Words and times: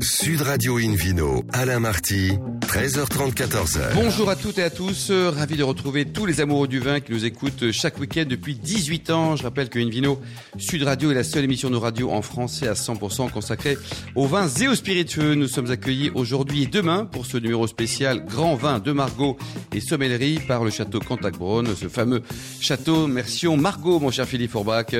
Sud 0.00 0.42
Radio 0.42 0.76
Invino, 0.78 1.44
Alain 1.52 1.80
Marty, 1.80 2.32
13h30, 2.60 3.34
14h. 3.34 3.94
Bonjour 3.94 4.28
à 4.28 4.36
toutes 4.36 4.58
et 4.58 4.62
à 4.62 4.70
tous, 4.70 5.08
euh, 5.10 5.30
ravi 5.30 5.56
de 5.56 5.62
retrouver 5.62 6.04
tous 6.04 6.26
les 6.26 6.40
amoureux 6.40 6.68
du 6.68 6.80
vin 6.80 7.00
qui 7.00 7.12
nous 7.12 7.24
écoutent 7.24 7.70
chaque 7.72 7.98
week-end 7.98 8.24
depuis 8.28 8.54
18 8.54 9.10
ans. 9.10 9.36
Je 9.36 9.42
rappelle 9.42 9.68
que 9.68 9.78
Invino 9.78 10.20
Sud 10.58 10.82
Radio 10.82 11.10
est 11.10 11.14
la 11.14 11.24
seule 11.24 11.44
émission 11.44 11.70
de 11.70 11.76
radio 11.76 12.10
en 12.10 12.22
français 12.22 12.68
à 12.68 12.74
100% 12.74 13.30
consacrée 13.30 13.78
aux 14.14 14.26
vins 14.26 14.48
et 14.48 14.68
aux 14.68 14.74
spiritueux. 14.74 15.34
Nous 15.34 15.48
sommes 15.48 15.70
accueillis 15.70 16.10
aujourd'hui 16.14 16.64
et 16.64 16.66
demain 16.66 17.04
pour 17.06 17.24
ce 17.24 17.38
numéro 17.38 17.66
spécial 17.66 18.24
Grand 18.24 18.54
Vin 18.54 18.78
de 18.78 18.92
Margot 18.92 19.36
et 19.72 19.80
Sommellerie 19.80 20.40
par 20.46 20.64
le 20.64 20.70
château 20.70 21.00
Cantac-Braun, 21.00 21.74
ce 21.74 21.88
fameux 21.88 22.22
château 22.60 23.06
Mercion 23.06 23.56
Margot, 23.56 23.98
mon 24.00 24.10
cher 24.10 24.26
Philippe 24.26 24.52
Forbach. 24.52 24.94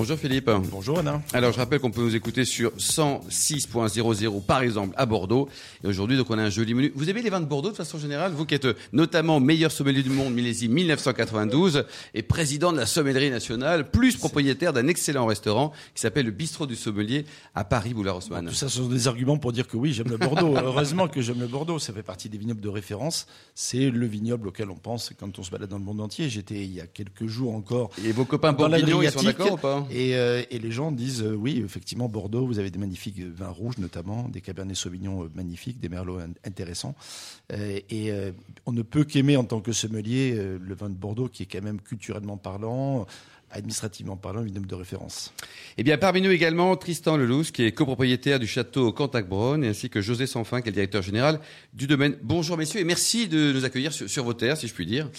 Bonjour 0.00 0.16
Philippe. 0.16 0.50
Bonjour 0.70 1.00
Anna. 1.00 1.20
Alors 1.34 1.52
je 1.52 1.58
rappelle 1.58 1.78
qu'on 1.78 1.90
peut 1.90 2.00
nous 2.00 2.16
écouter 2.16 2.46
sur 2.46 2.70
106.00 2.70 4.42
par 4.42 4.62
exemple 4.62 4.94
à 4.96 5.04
Bordeaux. 5.04 5.46
Et 5.84 5.88
aujourd'hui 5.88 6.16
donc 6.16 6.30
on 6.30 6.38
a 6.38 6.42
un 6.42 6.48
joli 6.48 6.72
menu. 6.72 6.90
Vous 6.94 7.10
aimez 7.10 7.20
les 7.20 7.28
vins 7.28 7.42
de 7.42 7.44
Bordeaux 7.44 7.70
de 7.70 7.76
façon 7.76 7.98
générale 7.98 8.32
Vous 8.32 8.46
qui 8.46 8.54
êtes 8.54 8.66
notamment 8.94 9.40
meilleur 9.40 9.70
sommelier 9.70 10.02
du 10.02 10.08
monde 10.08 10.32
millésime 10.32 10.72
1992 10.72 11.84
et 12.14 12.22
président 12.22 12.72
de 12.72 12.78
la 12.78 12.86
sommellerie 12.86 13.28
nationale, 13.28 13.90
plus 13.90 14.16
propriétaire 14.16 14.72
d'un 14.72 14.88
excellent 14.88 15.26
restaurant 15.26 15.70
qui 15.94 16.00
s'appelle 16.00 16.24
le 16.24 16.32
Bistrot 16.32 16.66
du 16.66 16.76
Sommelier 16.76 17.26
à 17.54 17.64
Paris 17.64 17.92
Boulevard 17.92 18.16
Haussmann. 18.16 18.46
Tout 18.46 18.54
ça 18.54 18.70
ce 18.70 18.78
sont 18.78 18.88
des 18.88 19.06
arguments 19.06 19.36
pour 19.36 19.52
dire 19.52 19.68
que 19.68 19.76
oui 19.76 19.92
j'aime 19.92 20.08
le 20.08 20.16
Bordeaux. 20.16 20.56
Heureusement 20.64 21.08
que 21.08 21.20
j'aime 21.20 21.40
le 21.40 21.46
Bordeaux. 21.46 21.78
Ça 21.78 21.92
fait 21.92 22.02
partie 22.02 22.30
des 22.30 22.38
vignobles 22.38 22.62
de 22.62 22.70
référence. 22.70 23.26
C'est 23.54 23.90
le 23.90 24.06
vignoble 24.06 24.48
auquel 24.48 24.70
on 24.70 24.76
pense 24.76 25.12
quand 25.20 25.38
on 25.38 25.42
se 25.42 25.50
balade 25.50 25.68
dans 25.68 25.78
le 25.78 25.84
monde 25.84 26.00
entier. 26.00 26.30
J'étais 26.30 26.64
il 26.64 26.72
y 26.72 26.80
a 26.80 26.86
quelques 26.86 27.26
jours 27.26 27.54
encore. 27.54 27.90
Et 28.02 28.12
vos 28.12 28.24
copains 28.24 28.54
bourguignons 28.54 29.02
ils 29.02 29.10
sont 29.10 29.22
d'accord 29.22 29.52
ou 29.52 29.56
pas? 29.58 29.86
Et, 29.90 30.14
euh, 30.14 30.42
et, 30.50 30.58
les 30.58 30.70
gens 30.70 30.92
disent 30.92 31.22
euh, 31.22 31.34
oui, 31.34 31.62
effectivement, 31.64 32.08
Bordeaux, 32.08 32.46
vous 32.46 32.58
avez 32.58 32.70
des 32.70 32.78
magnifiques 32.78 33.20
vins 33.20 33.48
rouges 33.48 33.78
notamment, 33.78 34.28
des 34.28 34.40
Cabernet 34.40 34.76
Sauvignon 34.76 35.24
euh, 35.24 35.30
magnifiques, 35.34 35.80
des 35.80 35.88
Merlots 35.88 36.20
intéressants. 36.44 36.94
et 37.50 38.12
on 38.66 38.72
ne 38.72 38.82
peut 38.82 39.04
qu'aimer 39.04 39.36
en 39.36 39.44
tant 39.44 39.60
que 39.60 39.72
sommelier 39.72 40.34
le 40.34 40.74
vin 40.74 40.88
de 40.88 40.94
Bordeaux 40.94 41.28
qui 41.28 41.42
est 41.42 41.46
quand 41.46 41.62
même 41.62 41.80
culturellement 41.80 42.36
parlant, 42.36 43.06
administrativement 43.50 44.16
parlant, 44.16 44.44
une 44.44 44.52
de 44.52 44.74
référence. 44.74 45.32
Eh 45.76 45.82
bien, 45.82 45.98
parmi 45.98 46.20
nous 46.20 46.30
également, 46.30 46.76
Tristan 46.76 47.16
Lelouch, 47.16 47.50
qui 47.50 47.64
est 47.64 47.72
copropriétaire 47.72 48.38
du 48.38 48.46
château 48.46 48.92
Cantac-Bronn, 48.92 49.64
ainsi 49.64 49.90
que 49.90 50.00
José 50.00 50.26
Sanfin, 50.26 50.60
qui 50.60 50.68
est 50.68 50.70
le 50.70 50.74
directeur 50.74 51.02
général 51.02 51.40
du 51.72 51.86
domaine. 51.86 52.16
Bonjour 52.22 52.56
messieurs, 52.56 52.80
et 52.80 52.84
merci 52.84 53.26
de 53.28 53.52
nous 53.52 53.64
accueillir 53.64 53.92
sur 53.92 54.24
vos 54.24 54.34
terres, 54.34 54.56
si 54.56 54.68
je 54.68 54.74
puis 54.74 54.86
dire. 54.86 55.10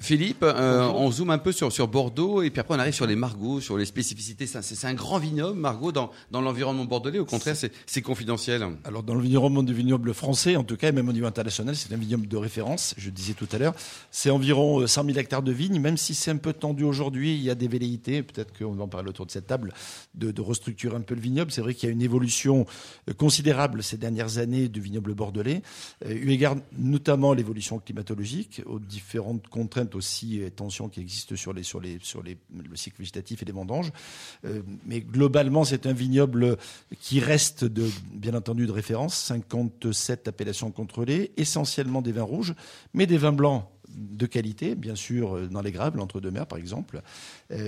Philippe, 0.00 0.42
euh, 0.42 0.88
on 0.94 1.10
zoome 1.10 1.28
un 1.28 1.38
peu 1.38 1.52
sur, 1.52 1.70
sur 1.70 1.86
Bordeaux 1.86 2.40
et 2.40 2.48
puis 2.48 2.60
après 2.60 2.74
on 2.74 2.78
arrive 2.78 2.94
sur 2.94 3.06
les 3.06 3.16
Margots, 3.16 3.60
sur 3.60 3.76
les 3.76 3.84
spécificités. 3.84 4.46
C'est 4.46 4.86
un 4.86 4.94
grand 4.94 5.18
vignoble, 5.18 5.58
Margot, 5.58 5.92
dans, 5.92 6.10
dans 6.30 6.40
l'environnement 6.40 6.86
bordelais. 6.86 7.18
Au 7.18 7.26
contraire, 7.26 7.54
c'est 7.54 8.02
confidentiel. 8.02 8.66
Alors 8.84 9.02
dans 9.02 9.14
le 9.14 9.20
vignoble 9.20 9.62
du 9.64 9.74
vignoble 9.74 10.14
français, 10.14 10.56
en 10.56 10.64
tout 10.64 10.76
cas, 10.76 10.88
et 10.88 10.92
même 10.92 11.08
au 11.08 11.12
niveau 11.12 11.26
international, 11.26 11.76
c'est 11.76 11.92
un 11.92 11.98
vignoble 11.98 12.28
de 12.28 12.36
référence. 12.38 12.94
Je 12.96 13.10
disais 13.10 13.34
tout 13.34 13.48
à 13.52 13.58
l'heure, 13.58 13.74
c'est 14.10 14.30
environ 14.30 14.86
100 14.86 15.02
euh, 15.02 15.06
000 15.08 15.18
hectares 15.18 15.42
de 15.42 15.52
vignes. 15.52 15.78
Même 15.78 15.98
si 15.98 16.14
c'est 16.14 16.30
un 16.30 16.38
peu 16.38 16.54
tendu 16.54 16.84
aujourd'hui, 16.84 17.34
il 17.34 17.42
y 17.42 17.50
a 17.50 17.54
des 17.54 17.68
velléités. 17.68 18.22
Peut-être 18.22 18.56
qu'on 18.58 18.72
va 18.72 18.84
en 18.84 18.88
parler 18.88 19.10
autour 19.10 19.26
de 19.26 19.30
cette 19.30 19.48
table 19.48 19.74
de, 20.14 20.30
de 20.30 20.40
restructurer 20.40 20.96
un 20.96 21.02
peu 21.02 21.14
le 21.14 21.20
vignoble. 21.20 21.50
C'est 21.50 21.60
vrai 21.60 21.74
qu'il 21.74 21.88
y 21.88 21.90
a 21.90 21.92
une 21.92 22.02
évolution 22.02 22.64
euh, 23.08 23.12
considérable 23.12 23.82
ces 23.82 23.98
dernières 23.98 24.38
années 24.38 24.68
du 24.68 24.80
vignoble 24.80 25.14
bordelais, 25.14 25.62
eu 26.06 26.30
égard 26.30 26.56
notamment 26.78 27.34
l'évolution 27.34 27.78
climatologique, 27.78 28.62
aux 28.66 28.78
différentes 28.78 29.48
contraintes 29.48 29.89
aussi 29.94 30.42
euh, 30.42 30.50
tensions 30.50 30.88
qui 30.88 31.00
existent 31.00 31.36
sur, 31.36 31.52
les, 31.52 31.62
sur, 31.62 31.80
les, 31.80 31.98
sur 32.00 32.22
les, 32.22 32.36
le 32.52 32.76
cycle 32.76 32.98
végétatif 32.98 33.42
et 33.42 33.44
les 33.44 33.52
vendanges. 33.52 33.92
Euh, 34.44 34.62
mais 34.86 35.00
globalement, 35.00 35.64
c'est 35.64 35.86
un 35.86 35.92
vignoble 35.92 36.56
qui 37.00 37.20
reste, 37.20 37.64
de, 37.64 37.88
bien 38.12 38.34
entendu, 38.34 38.66
de 38.66 38.72
référence. 38.72 39.14
57 39.16 40.28
appellations 40.28 40.70
contrôlées, 40.70 41.32
essentiellement 41.36 42.02
des 42.02 42.12
vins 42.12 42.22
rouges, 42.22 42.54
mais 42.94 43.06
des 43.06 43.18
vins 43.18 43.32
blancs 43.32 43.64
de 43.96 44.26
qualité, 44.26 44.74
bien 44.74 44.94
sûr, 44.94 45.36
euh, 45.36 45.46
dans 45.48 45.62
les 45.62 45.72
Graves, 45.72 45.96
l'entre-deux-mers 45.96 46.46
par 46.46 46.58
exemple, 46.58 47.02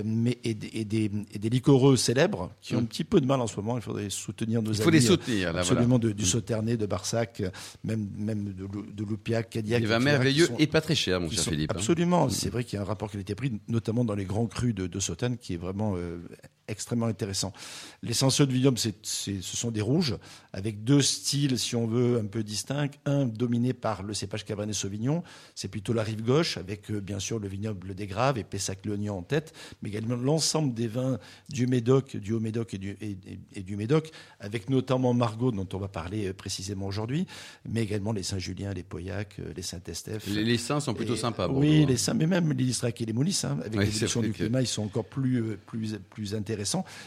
mais 0.03 0.37
et, 0.43 0.53
des, 0.53 1.11
et, 1.33 1.49
liquoreux 1.49 1.97
célèbres 1.97 2.51
qui 2.61 2.75
ont 2.75 2.79
un 2.79 2.85
petit 2.85 3.03
peu 3.03 3.19
de 3.19 3.25
mal 3.25 3.41
en 3.41 3.47
ce 3.47 3.55
moment. 3.57 3.77
Il 3.77 3.81
faudrait 3.81 4.09
soutenir 4.09 4.61
nos 4.61 4.69
amis. 4.69 4.77
Il 4.79 4.83
faut 4.83 4.89
les 4.89 5.01
soutenir, 5.01 5.53
là, 5.53 5.59
absolument 5.59 5.99
de, 5.99 6.11
du 6.11 6.25
Sauternet, 6.25 6.79
de 6.79 6.85
Barsac, 6.85 7.43
même, 7.83 8.07
même 8.17 8.53
de, 8.53 8.67
de 8.91 9.03
Loupiac, 9.03 9.49
Cadillac. 9.49 9.81
Des 9.81 9.87
vins 9.87 9.99
merveilleux 9.99 10.49
et 10.59 10.67
pas 10.67 10.81
très 10.81 10.95
chers, 10.95 11.19
mon 11.19 11.29
cher 11.29 11.43
Philippe. 11.43 11.71
Hein. 11.71 11.75
Absolument. 11.77 12.29
C'est 12.29 12.49
vrai 12.49 12.63
qu'il 12.63 12.77
y 12.77 12.79
a 12.79 12.81
un 12.81 12.85
rapport 12.85 13.11
qui 13.11 13.17
a 13.17 13.19
été 13.19 13.35
pris, 13.35 13.59
notamment 13.67 14.05
dans 14.05 14.15
les 14.15 14.25
grands 14.25 14.47
crus 14.47 14.73
de, 14.73 14.87
de 14.87 14.99
Sauternes, 14.99 15.37
qui 15.37 15.53
est 15.53 15.57
vraiment 15.57 15.95
euh, 15.97 16.19
extrêmement 16.67 17.07
intéressant. 17.07 17.53
L'essentiel 18.01 18.47
de 18.47 18.53
vignoble, 18.53 18.77
c'est, 18.77 18.95
ce 19.03 19.41
sont 19.41 19.71
des 19.71 19.81
rouges, 19.81 20.17
avec 20.53 20.83
deux 20.83 21.01
styles, 21.01 21.59
si 21.59 21.75
on 21.75 21.87
veut, 21.87 22.19
un 22.19 22.25
peu 22.25 22.43
distincts. 22.43 22.89
Un 23.05 23.25
dominé 23.25 23.73
par 23.73 24.03
le 24.03 24.13
cépage 24.13 24.45
Cabernet 24.45 24.75
Sauvignon, 24.75 25.23
c'est 25.55 25.67
plutôt 25.67 25.93
la 25.93 26.03
rive 26.03 26.23
gauche, 26.23 26.57
avec 26.57 26.89
euh, 26.91 26.99
bien 26.99 27.19
sûr 27.19 27.39
le 27.39 27.47
vignoble 27.47 27.95
des 27.95 28.07
Graves 28.07 28.37
et 28.37 28.43
Pessac-Léognan 28.43 29.17
en 29.17 29.23
tête, 29.23 29.53
mais 29.81 29.89
également 29.89 30.15
l'ensemble 30.15 30.73
des 30.73 30.87
vins 30.87 31.19
du 31.49 31.67
Médoc, 31.67 32.17
du 32.17 32.33
Haut-Médoc 32.33 32.73
et 32.73 32.77
du, 32.77 32.97
et, 33.01 33.61
du 33.61 33.75
Médoc, 33.75 34.11
avec 34.39 34.69
notamment 34.69 35.13
Margot, 35.13 35.51
dont 35.51 35.67
on 35.73 35.77
va 35.77 35.87
parler 35.87 36.27
euh, 36.27 36.33
précisément 36.33 36.87
aujourd'hui, 36.87 37.25
mais 37.67 37.83
également 37.83 38.11
les 38.11 38.23
Saint-Julien, 38.23 38.73
les 38.73 38.83
Pauillac, 38.83 39.35
euh, 39.39 39.53
les 39.55 39.61
Saint-Estèphe. 39.61 40.27
Les, 40.27 40.43
les, 40.43 40.57
saints 40.57 40.79
sont 40.79 40.93
plutôt 40.93 41.15
sympas. 41.15 41.47
oui, 41.47 41.85
les 41.85 41.97
saints, 41.97 42.13
mais 42.13 42.27
même 42.27 42.51
les 42.51 42.63
Listrac 42.63 43.01
et 43.01 43.05
les 43.05 43.13
Moulis, 43.13 43.41
hein, 43.43 43.57
avec 43.65 43.79
l'évolution 43.79 44.21
du 44.21 44.31
climat, 44.31 44.61
ils 44.61 44.67
sont 44.67 44.83
encore 44.83 45.05
plus, 45.05 45.57
plus, 45.65 45.97
plus 46.09 46.35
intéressants 46.35 46.53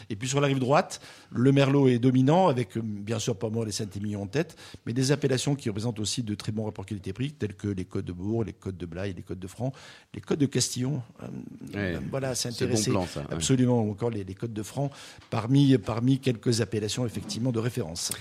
et 0.09 0.15
puis 0.15 0.27
sur 0.27 0.41
la 0.41 0.47
rive 0.47 0.59
droite, 0.59 1.01
le 1.31 1.51
Merlot 1.51 1.87
est 1.87 1.99
dominant, 1.99 2.47
avec 2.47 2.77
euh, 2.77 2.81
bien 2.83 3.19
sûr 3.19 3.35
pas 3.35 3.49
moi 3.49 3.65
les 3.65 3.71
Saint-Émilion 3.71 4.23
en 4.23 4.27
tête, 4.27 4.55
mais 4.85 4.93
des 4.93 5.11
appellations 5.11 5.55
qui 5.55 5.69
représentent 5.69 5.99
aussi 5.99 6.23
de 6.23 6.35
très 6.35 6.51
bons 6.51 6.65
rapports 6.65 6.85
qualité-prix, 6.85 7.33
tels 7.33 7.55
que 7.55 7.67
les 7.67 7.85
Côtes 7.85 8.05
de 8.05 8.13
Bourg, 8.13 8.43
les 8.43 8.53
Côtes 8.53 8.77
de 8.77 8.85
Blaye, 8.85 9.13
les 9.13 9.23
Côtes 9.23 9.39
de 9.39 9.47
Franc, 9.47 9.73
les 10.13 10.21
Côtes 10.21 10.39
de 10.39 10.45
Castillon. 10.45 11.01
Euh, 11.75 11.99
voilà, 12.09 12.35
intéressant. 12.63 12.91
Bon 12.91 13.07
Absolument, 13.31 13.81
encore 13.81 14.09
les, 14.09 14.23
les 14.23 14.33
Côtes 14.33 14.53
de 14.53 14.63
Franc, 14.63 14.91
parmi, 15.29 15.77
parmi 15.77 16.19
quelques 16.19 16.61
appellations 16.61 17.05
effectivement 17.05 17.51
de 17.51 17.59
référence. 17.59 18.11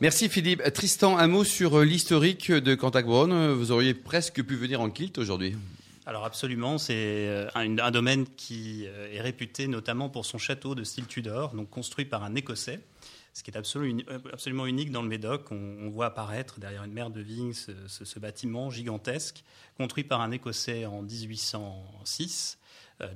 Merci 0.00 0.28
Philippe. 0.28 0.62
Tristan, 0.72 1.18
un 1.18 1.28
mot 1.28 1.44
sur 1.44 1.78
euh, 1.78 1.84
l'historique 1.84 2.50
de 2.50 2.74
Cantac-Braun. 2.74 3.52
Vous 3.54 3.70
auriez 3.70 3.94
presque 3.94 4.42
pu 4.42 4.56
venir 4.56 4.80
en 4.80 4.90
kilt 4.90 5.18
aujourd'hui. 5.18 5.54
Alors 6.06 6.26
absolument, 6.26 6.76
c'est 6.76 6.94
euh, 6.96 7.48
un, 7.54 7.78
un, 7.78 7.90
domaine 7.90 8.26
qui 8.36 8.84
euh, 8.86 9.10
est 9.10 9.22
réputé 9.22 9.68
notamment 9.68 10.10
pour 10.10 10.26
son 10.26 10.36
château 10.36 10.74
de 10.74 10.84
style 10.84 11.06
Tudor, 11.06 11.54
donc 11.54 11.70
construit 11.70 12.04
par 12.04 12.22
un 12.24 12.34
Écossais, 12.34 12.80
ce 13.32 13.42
qui 13.42 13.50
est 13.50 13.56
absolument, 13.56 14.02
absolument 14.30 14.66
unique 14.66 14.92
dans 14.92 15.00
le 15.00 15.08
Médoc. 15.08 15.50
On, 15.50 15.76
on, 15.80 15.88
voit 15.88 16.06
apparaître 16.06 16.60
derrière 16.60 16.84
une 16.84 16.92
mer 16.92 17.08
de 17.08 17.22
vignes 17.22 17.54
ce, 17.54 17.72
ce, 17.88 18.04
ce, 18.04 18.18
bâtiment 18.18 18.68
gigantesque, 18.68 19.44
construit 19.78 20.04
par 20.04 20.20
un 20.20 20.30
Écossais 20.30 20.84
en 20.84 21.00
1806, 21.00 22.58
euh, 22.58 22.63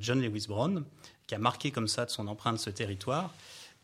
John 0.00 0.20
Lewis 0.20 0.46
Brown, 0.48 0.84
qui 1.26 1.34
a 1.34 1.38
marqué 1.38 1.70
comme 1.70 1.88
ça 1.88 2.04
de 2.04 2.10
son 2.10 2.26
empreinte 2.28 2.58
ce 2.58 2.70
territoire. 2.70 3.32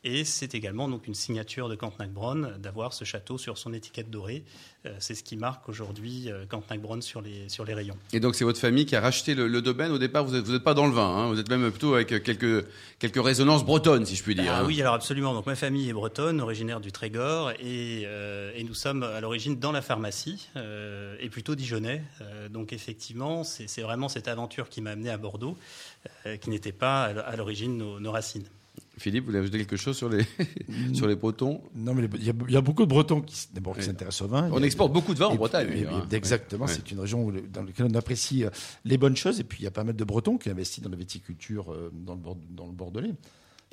Et 0.04 0.25
c'est 0.25 0.54
également 0.54 0.88
donc 0.88 1.06
une 1.06 1.15
signature 1.15 1.69
de 1.69 1.75
Cantenac-Bronn 1.75 2.59
d'avoir 2.59 2.92
ce 2.92 3.04
château 3.04 3.38
sur 3.38 3.56
son 3.56 3.72
étiquette 3.72 4.10
dorée. 4.10 4.44
Euh, 4.87 4.94
c'est 4.98 5.15
ce 5.15 5.22
qui 5.22 5.37
marque 5.37 5.69
aujourd'hui 5.69 6.31
euh, 6.31 6.44
Cantenac-Bronn 6.47 7.00
sur 7.00 7.22
les, 7.22 7.48
sur 7.48 7.65
les 7.65 7.72
rayons. 7.72 7.97
Et 8.12 8.20
donc 8.20 8.34
c'est 8.34 8.44
votre 8.44 8.60
famille 8.60 8.84
qui 8.84 8.97
a 8.97 9.00
racheté 9.00 9.34
le, 9.34 9.48
le 9.48 9.62
domaine. 9.62 9.93
Au 9.93 9.98
départ, 9.98 10.25
vous 10.25 10.34
n'êtes 10.34 10.47
vous 10.47 10.60
pas 10.60 10.75
dans 10.75 10.87
le 10.87 10.93
vin, 10.93 11.09
hein. 11.09 11.28
vous 11.28 11.41
êtes 11.41 11.48
même 11.48 11.70
plutôt 11.70 11.94
avec 11.94 12.22
quelques, 12.22 12.66
quelques 12.98 13.25
résonances 13.25 13.64
bretonnes, 13.64 14.04
si 14.04 14.14
je 14.14 14.22
puis 14.22 14.34
dire. 14.34 14.44
Ah 14.48 14.60
hein. 14.60 14.64
oui, 14.66 14.81
alors 14.81 14.94
absolument. 14.94 15.32
Donc 15.32 15.47
ma 15.47 15.56
famille 15.56 15.88
est 15.88 15.93
bretonne, 15.93 16.41
originaire 16.41 16.81
du 16.81 16.93
Trégor, 16.93 17.53
et, 17.53 18.03
euh, 18.04 18.53
et 18.54 18.64
nous 18.64 18.75
sommes 18.75 19.03
à 19.03 19.20
l'origine 19.20 19.59
dans 19.59 19.72
la 19.72 19.82
pharmacie, 19.82 20.48
euh, 20.56 21.16
et 21.20 21.28
plutôt 21.31 21.54
dijonnais. 21.54 22.03
Euh, 22.20 22.48
donc 22.48 22.72
effectivement, 22.72 23.44
c'est 23.44 23.82
vraiment 23.82 24.09
cette 24.09 24.28
aventure 24.28 24.69
qui 24.69 24.81
m'a 24.81 24.91
amené 24.91 25.10
à 25.10 25.16
Bordeaux, 25.16 25.56
qui 26.41 26.50
n'était 26.50 26.72
pas 26.72 27.04
à 27.04 27.37
l'origine 27.37 27.78
nos, 27.78 28.00
nos 28.00 28.12
racines. 28.12 28.44
Philippe, 28.97 29.25
vous 29.25 29.31
voulez 29.31 29.41
ajouter 29.41 29.59
quelque 29.59 29.77
chose 29.77 29.97
sur 29.97 30.09
les, 30.09 30.25
sur 30.94 31.06
les 31.06 31.16
Bretons? 31.16 31.60
Non, 31.75 31.94
mais 31.94 32.09
il 32.15 32.25
y, 32.25 32.31
a, 32.31 32.32
il 32.49 32.55
y, 32.55 32.56
a 32.56 32.60
beaucoup 32.60 32.84
de 32.84 32.88
Bretons 32.88 33.20
qui, 33.20 33.49
d'abord, 33.52 33.75
qui 33.75 33.81
oui. 33.81 33.87
s'intéressent 33.87 34.23
au 34.23 34.29
vin. 34.29 34.49
On 34.52 34.62
exporte 34.62 34.93
beaucoup 34.93 35.14
de 35.14 35.19
vin 35.19 35.26
en 35.26 35.35
Bretagne. 35.35 35.70
Et, 35.75 35.87
hein. 35.87 36.06
Exactement, 36.12 36.67
c'est 36.67 36.91
une 36.91 37.00
région 37.00 37.32
dans 37.52 37.62
laquelle 37.62 37.87
on 37.91 37.94
apprécie 37.94 38.44
les 38.85 38.99
bonnes 38.99 39.17
choses. 39.17 39.41
Et 39.41 39.44
puis, 39.44 39.58
il 39.61 39.64
y 39.64 39.69
a 39.69 39.73
pas 39.73 39.85
mal 39.85 39.96
de 39.96 40.05
Bretons 40.05 40.38
qui 40.38 40.50
investissent 40.50 40.85
dans 40.85 40.91
la 40.91 40.96
viticulture 40.96 41.75
dans 41.93 42.14
le, 42.14 42.20
dans 42.50 42.67
le 42.67 42.73
Bordelais. 42.73 43.14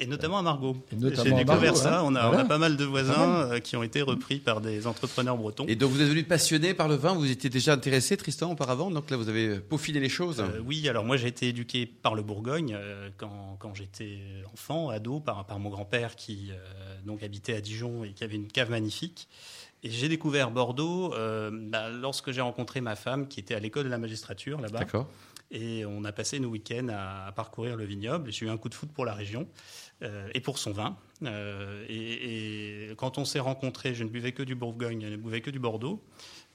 Et 0.02 0.08
notamment 0.08 0.40
à 0.40 0.42
Margot. 0.42 0.76
J'ai 0.92 1.10
découvert 1.12 1.46
Margot, 1.46 1.76
ça. 1.76 2.00
Hein. 2.00 2.04
On, 2.04 2.16
a, 2.16 2.28
voilà. 2.28 2.42
on, 2.42 2.46
a, 2.46 2.48
pas 2.48 2.58
mal 2.58 2.76
de 2.76 2.84
voisins 2.84 3.48
mal. 3.48 3.62
qui 3.62 3.78
ont 3.78 3.84
été 3.84 4.02
repris 4.02 4.40
par 4.40 4.60
des 4.60 4.88
entrepreneurs 4.88 5.38
bretons. 5.38 5.66
Et 5.68 5.76
donc 5.76 5.92
vous 5.92 6.02
êtes 6.02 6.08
devenu 6.08 6.24
passionné 6.24 6.74
par 6.74 6.88
le 6.88 6.96
vin. 6.96 7.14
Vous 7.14 7.30
étiez 7.30 7.52
déjà 7.52 7.74
intéressé, 7.74 8.18
Tristan, 8.18 8.52
auparavant. 8.52 8.90
Donc 8.90 9.12
là, 9.12 9.18
vous 9.18 9.30
avez 9.30 9.60
peaufiné 9.60 10.00
les 10.00 10.10
choses. 10.10 10.40
Euh, 10.40 10.60
oui, 10.66 10.90
alors 10.90 11.06
moi, 11.06 11.18
j'ai 11.18 11.28
été 11.28 11.48
éduqué 11.50 11.86
par 11.86 12.16
le 12.16 12.24
Bourgogne 12.24 12.76
euh, 12.76 13.10
quand, 13.18 13.58
quand 13.60 13.76
j'étais 13.76 14.20
enfant, 14.52 14.90
ado, 14.90 15.20
par, 15.20 15.46
par 15.46 15.60
mon 15.60 15.70
grand-père 15.70 16.16
qui 16.16 16.50
euh, 16.52 16.56
donc 17.06 17.22
habitait 17.22 17.54
à 17.54 17.62
Dijon 17.62 18.04
et 18.04 18.14
qui 18.14 18.24
avait 18.24 18.36
une 18.36 18.48
cave 18.48 18.72
magnifique. 18.72 19.28
Et 19.84 19.90
j'ai 19.90 20.10
découvert 20.10 20.52
Bordeaux 20.52 21.14
euh, 21.14 21.50
bah, 21.52 21.90
lorsque 21.90 22.32
j'ai 22.32 22.42
rencontré 22.42 22.82
ma 22.82 22.96
femme 22.96 23.28
qui 23.28 23.40
était 23.40 23.56
à 23.56 23.60
l'école 23.60 23.86
de 23.86 23.90
la 23.90 23.98
magistrature 23.98 24.62
là-bas. 24.62 24.80
D'accord. 24.80 25.08
Et 25.52 25.86
on 25.86 26.06
a 26.06 26.12
passé 26.12 26.40
nos 26.40 26.50
week-ends 26.50 26.88
à, 26.90 27.28
à 27.28 27.32
parcourir 27.34 27.76
le 27.76 27.84
vignoble. 27.86 28.32
J'ai 28.32 28.46
eu 28.46 28.50
un 28.50 28.58
coup 28.58 28.70
de 28.70 28.74
foot 28.74 28.90
pour 28.94 29.06
la 29.06 29.14
région 29.14 29.48
euh, 30.02 30.30
et 30.34 30.40
pour 30.40 30.58
son 30.58 30.72
vin. 30.72 30.96
et, 31.90 32.90
et, 32.90 32.96
quand 32.96 33.18
on 33.18 33.26
s'est 33.26 33.40
rencontrés, 33.40 33.94
je 33.94 34.04
ne 34.04 34.10
buvais 34.10 34.32
que 34.32 34.44
du 34.44 34.56
Bourgogne, 34.56 35.02
je 35.04 35.08
ne 35.08 35.18
buvais 35.18 35.42
que 35.42 35.50
du 35.50 35.60
Bordeaux. 35.60 36.02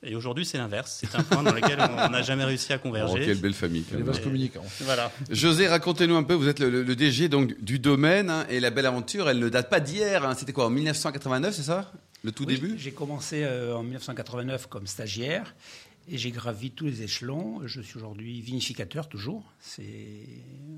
Et 0.03 0.15
aujourd'hui, 0.15 0.45
c'est 0.45 0.59
l'inverse. 0.59 0.99
C'est 1.01 1.15
un 1.15 1.23
point 1.23 1.43
dans 1.43 1.53
lequel 1.53 1.79
on 1.81 2.11
n'a 2.11 2.23
jamais 2.23 2.45
réussi 2.45 2.73
à 2.73 2.79
converger. 2.79 3.15
Oh, 3.17 3.25
quelle 3.25 3.41
belle 3.41 3.55
famille. 3.55 3.85
Les 3.93 4.03
vases 4.03 4.21
communicants. 4.21 4.65
Voilà. 4.81 5.11
José, 5.31 5.69
racontez-nous 5.69 6.17
un 6.17 6.23
peu. 6.23 6.35
Vous 6.35 6.49
êtes 6.49 6.59
le, 6.59 6.83
le 6.83 6.97
DG 6.97 7.29
donc 7.29 7.59
du 7.63 7.79
domaine 7.79 8.31
hein, 8.31 8.47
et 8.49 8.61
la 8.61 8.71
belle 8.71 8.87
aventure. 8.87 9.29
Elle 9.29 9.39
ne 9.39 9.49
date 9.49 9.71
pas 9.71 9.81
d'hier. 9.81 10.25
Hein. 10.25 10.35
C'était 10.35 10.53
quoi 10.53 10.67
en 10.67 10.71
1989, 10.71 11.55
c'est 11.55 11.63
ça? 11.63 11.93
Le 12.25 12.33
tout 12.33 12.45
oui, 12.45 12.55
début? 12.55 12.75
J'ai 12.79 12.93
commencé 12.93 13.45
euh, 13.45 13.77
en 13.77 13.83
1989 13.83 14.67
comme 14.67 14.87
stagiaire 14.87 15.55
et 16.09 16.19
j'ai 16.19 16.31
gravi 16.31 16.71
tous 16.71 16.87
les 16.87 17.03
échelons. 17.03 17.61
Je 17.67 17.81
suis 17.81 17.97
aujourd'hui 17.97 18.41
vinificateur 18.41 19.09
toujours. 19.09 19.53
C'est 19.59 19.85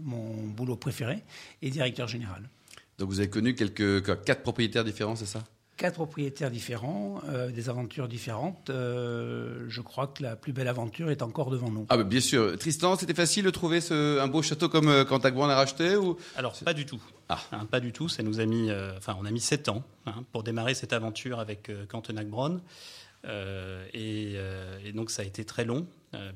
mon 0.03 0.47
boulot 0.47 0.77
préféré 0.77 1.25
et 1.63 1.71
directeur 1.71 2.09
général. 2.09 2.49
Donc 2.99 3.09
vous 3.09 3.21
avez 3.21 3.31
connu 3.31 3.55
quelques 3.55 4.25
quatre 4.25 4.43
propriétaires 4.43 4.85
différents, 4.85 5.17
c'est 5.17 5.27
ça? 5.27 5.45
Quatre 5.77 5.95
propriétaires 5.95 6.51
différents, 6.51 7.21
euh, 7.29 7.53
des 7.53 7.69
aventures 7.69 8.09
différentes. 8.09 8.69
Euh, 8.69 9.67
je 9.69 9.81
crois 9.81 10.09
que 10.09 10.25
la 10.25 10.35
plus 10.35 10.53
belle 10.53 10.67
aventure 10.67 11.09
est 11.09 11.23
encore 11.23 11.51
devant 11.51 11.71
nous. 11.71 11.87
Ah 11.89 11.97
bah 11.97 12.03
bien 12.03 12.19
sûr. 12.19 12.59
Tristan, 12.59 12.97
c'était 12.97 13.15
facile 13.15 13.45
de 13.45 13.51
trouver 13.51 13.81
ce, 13.81 14.19
un 14.19 14.27
beau 14.27 14.43
château 14.43 14.69
comme 14.69 14.89
euh, 14.89 15.05
quand 15.05 15.25
Agban 15.25 15.49
a 15.49 15.55
racheté 15.55 15.95
ou? 15.95 16.17
Alors 16.35 16.59
pas 16.65 16.75
du 16.75 16.85
tout. 16.85 17.01
Ah. 17.29 17.39
Hein, 17.53 17.67
pas 17.67 17.79
du 17.79 17.93
tout. 17.93 18.09
Ça 18.09 18.25
nous 18.25 18.41
a 18.41 18.47
mis, 18.47 18.71
euh, 18.71 18.97
enfin 18.97 19.17
on 19.21 19.25
a 19.25 19.31
mis 19.31 19.39
sept 19.39 19.69
ans 19.69 19.85
hein, 20.07 20.25
pour 20.33 20.43
démarrer 20.43 20.75
cette 20.75 20.93
aventure 20.93 21.39
avec 21.39 21.69
euh, 21.69 21.87
Cantenac 21.87 22.27
Bronn. 22.27 22.61
Et, 23.25 24.35
et, 24.85 24.93
donc 24.93 25.11
ça 25.11 25.23
a 25.23 25.25
été 25.25 25.45
très 25.45 25.65
long 25.65 25.87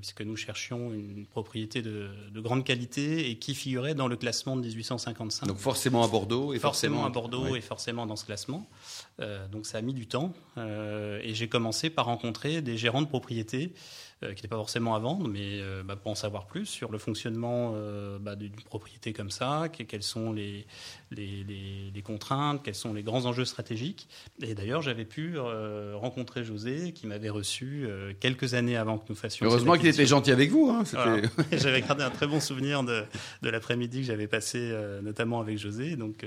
puisque 0.00 0.20
nous 0.20 0.36
cherchions 0.36 0.92
une 0.92 1.26
propriété 1.26 1.80
de, 1.80 2.10
de, 2.30 2.40
grande 2.40 2.64
qualité 2.64 3.30
et 3.30 3.38
qui 3.38 3.54
figurait 3.54 3.94
dans 3.94 4.08
le 4.08 4.16
classement 4.16 4.56
de 4.56 4.62
1855. 4.62 5.46
Donc 5.46 5.56
forcément 5.56 6.04
à 6.04 6.08
Bordeaux 6.08 6.52
et 6.52 6.58
forcément, 6.58 6.96
forcément 6.96 7.06
à 7.06 7.10
Bordeaux 7.10 7.56
et 7.56 7.60
forcément 7.60 8.04
dans 8.04 8.16
ce 8.16 8.26
classement. 8.26 8.68
Euh, 9.20 9.48
donc 9.48 9.64
ça 9.64 9.78
a 9.78 9.80
mis 9.80 9.94
du 9.94 10.06
temps 10.06 10.34
euh, 10.58 11.20
et 11.22 11.34
j'ai 11.34 11.48
commencé 11.48 11.88
par 11.88 12.06
rencontrer 12.06 12.60
des 12.60 12.76
gérants 12.76 13.02
de 13.02 13.06
propriété 13.06 13.72
euh, 14.22 14.28
qui 14.28 14.36
n'étaient 14.36 14.48
pas 14.48 14.56
forcément 14.56 14.94
à 14.94 15.00
vendre, 15.00 15.26
mais 15.26 15.60
euh, 15.60 15.82
bah, 15.82 15.96
pour 15.96 16.12
en 16.12 16.14
savoir 16.14 16.46
plus 16.46 16.66
sur 16.66 16.92
le 16.92 16.98
fonctionnement 16.98 17.72
euh, 17.74 18.18
bah, 18.20 18.36
d'une 18.36 18.54
propriété 18.54 19.12
comme 19.12 19.30
ça, 19.30 19.68
que, 19.68 19.82
quelles 19.82 20.04
sont 20.04 20.32
les, 20.32 20.64
les, 21.14 21.44
les, 21.44 21.90
les, 21.94 22.02
contraintes, 22.02 22.62
quels 22.62 22.74
sont 22.74 22.92
les 22.92 23.02
grands 23.02 23.26
enjeux 23.26 23.44
stratégiques. 23.44 24.08
Et 24.42 24.54
d'ailleurs, 24.54 24.82
j'avais 24.82 25.04
pu 25.04 25.34
euh, 25.36 25.94
rencontrer 25.96 26.44
José 26.44 26.92
qui 26.92 27.06
m'avait 27.06 27.30
reçu 27.30 27.84
euh, 27.86 28.12
quelques 28.18 28.54
années 28.54 28.76
avant 28.76 28.98
que 28.98 29.04
nous 29.08 29.14
fassions. 29.14 29.46
Heureusement 29.46 29.76
qu'il 29.76 29.86
était 29.86 30.06
gentil 30.06 30.32
avec 30.32 30.50
vous. 30.50 30.70
Hein, 30.70 30.84
voilà. 30.92 31.22
j'avais 31.52 31.82
gardé 31.82 32.02
un 32.02 32.10
très 32.10 32.26
bon 32.26 32.40
souvenir 32.40 32.82
de, 32.82 33.04
de 33.42 33.50
l'après-midi 33.50 34.00
que 34.00 34.06
j'avais 34.06 34.26
passé 34.26 34.58
euh, 34.60 35.00
notamment 35.02 35.40
avec 35.40 35.58
José. 35.58 35.96
Donc 35.96 36.24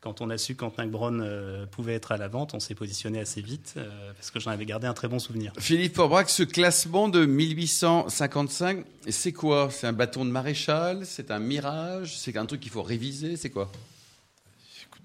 quand 0.00 0.20
on 0.20 0.30
a 0.30 0.38
su 0.38 0.54
qu'Antin 0.54 0.86
Bronn 0.86 1.66
pouvait 1.70 1.94
être 1.94 2.12
à 2.12 2.16
la 2.16 2.28
vente, 2.28 2.54
on 2.54 2.60
s'est 2.60 2.74
positionné 2.74 3.20
assez 3.20 3.40
vite 3.40 3.74
parce 4.14 4.30
que 4.30 4.40
j'en 4.40 4.50
avais 4.50 4.66
gardé 4.66 4.86
un 4.86 4.94
très 4.94 5.08
bon 5.08 5.18
souvenir. 5.18 5.52
Philippe 5.58 5.96
Forbrac, 5.96 6.28
ce 6.30 6.42
classement 6.42 7.08
de 7.08 7.24
1855, 7.24 8.84
c'est 9.08 9.32
quoi? 9.32 9.68
C'est 9.70 9.86
un 9.86 9.92
bâton 9.92 10.24
de 10.24 10.30
maréchal? 10.30 11.04
C'est 11.04 11.30
un 11.30 11.38
mirage? 11.38 12.16
C'est 12.16 12.36
un 12.36 12.46
truc 12.46 12.60
qu'il 12.60 12.72
faut 12.72 12.82
réviser? 12.82 13.36
C'est 13.36 13.50
quoi? 13.50 13.70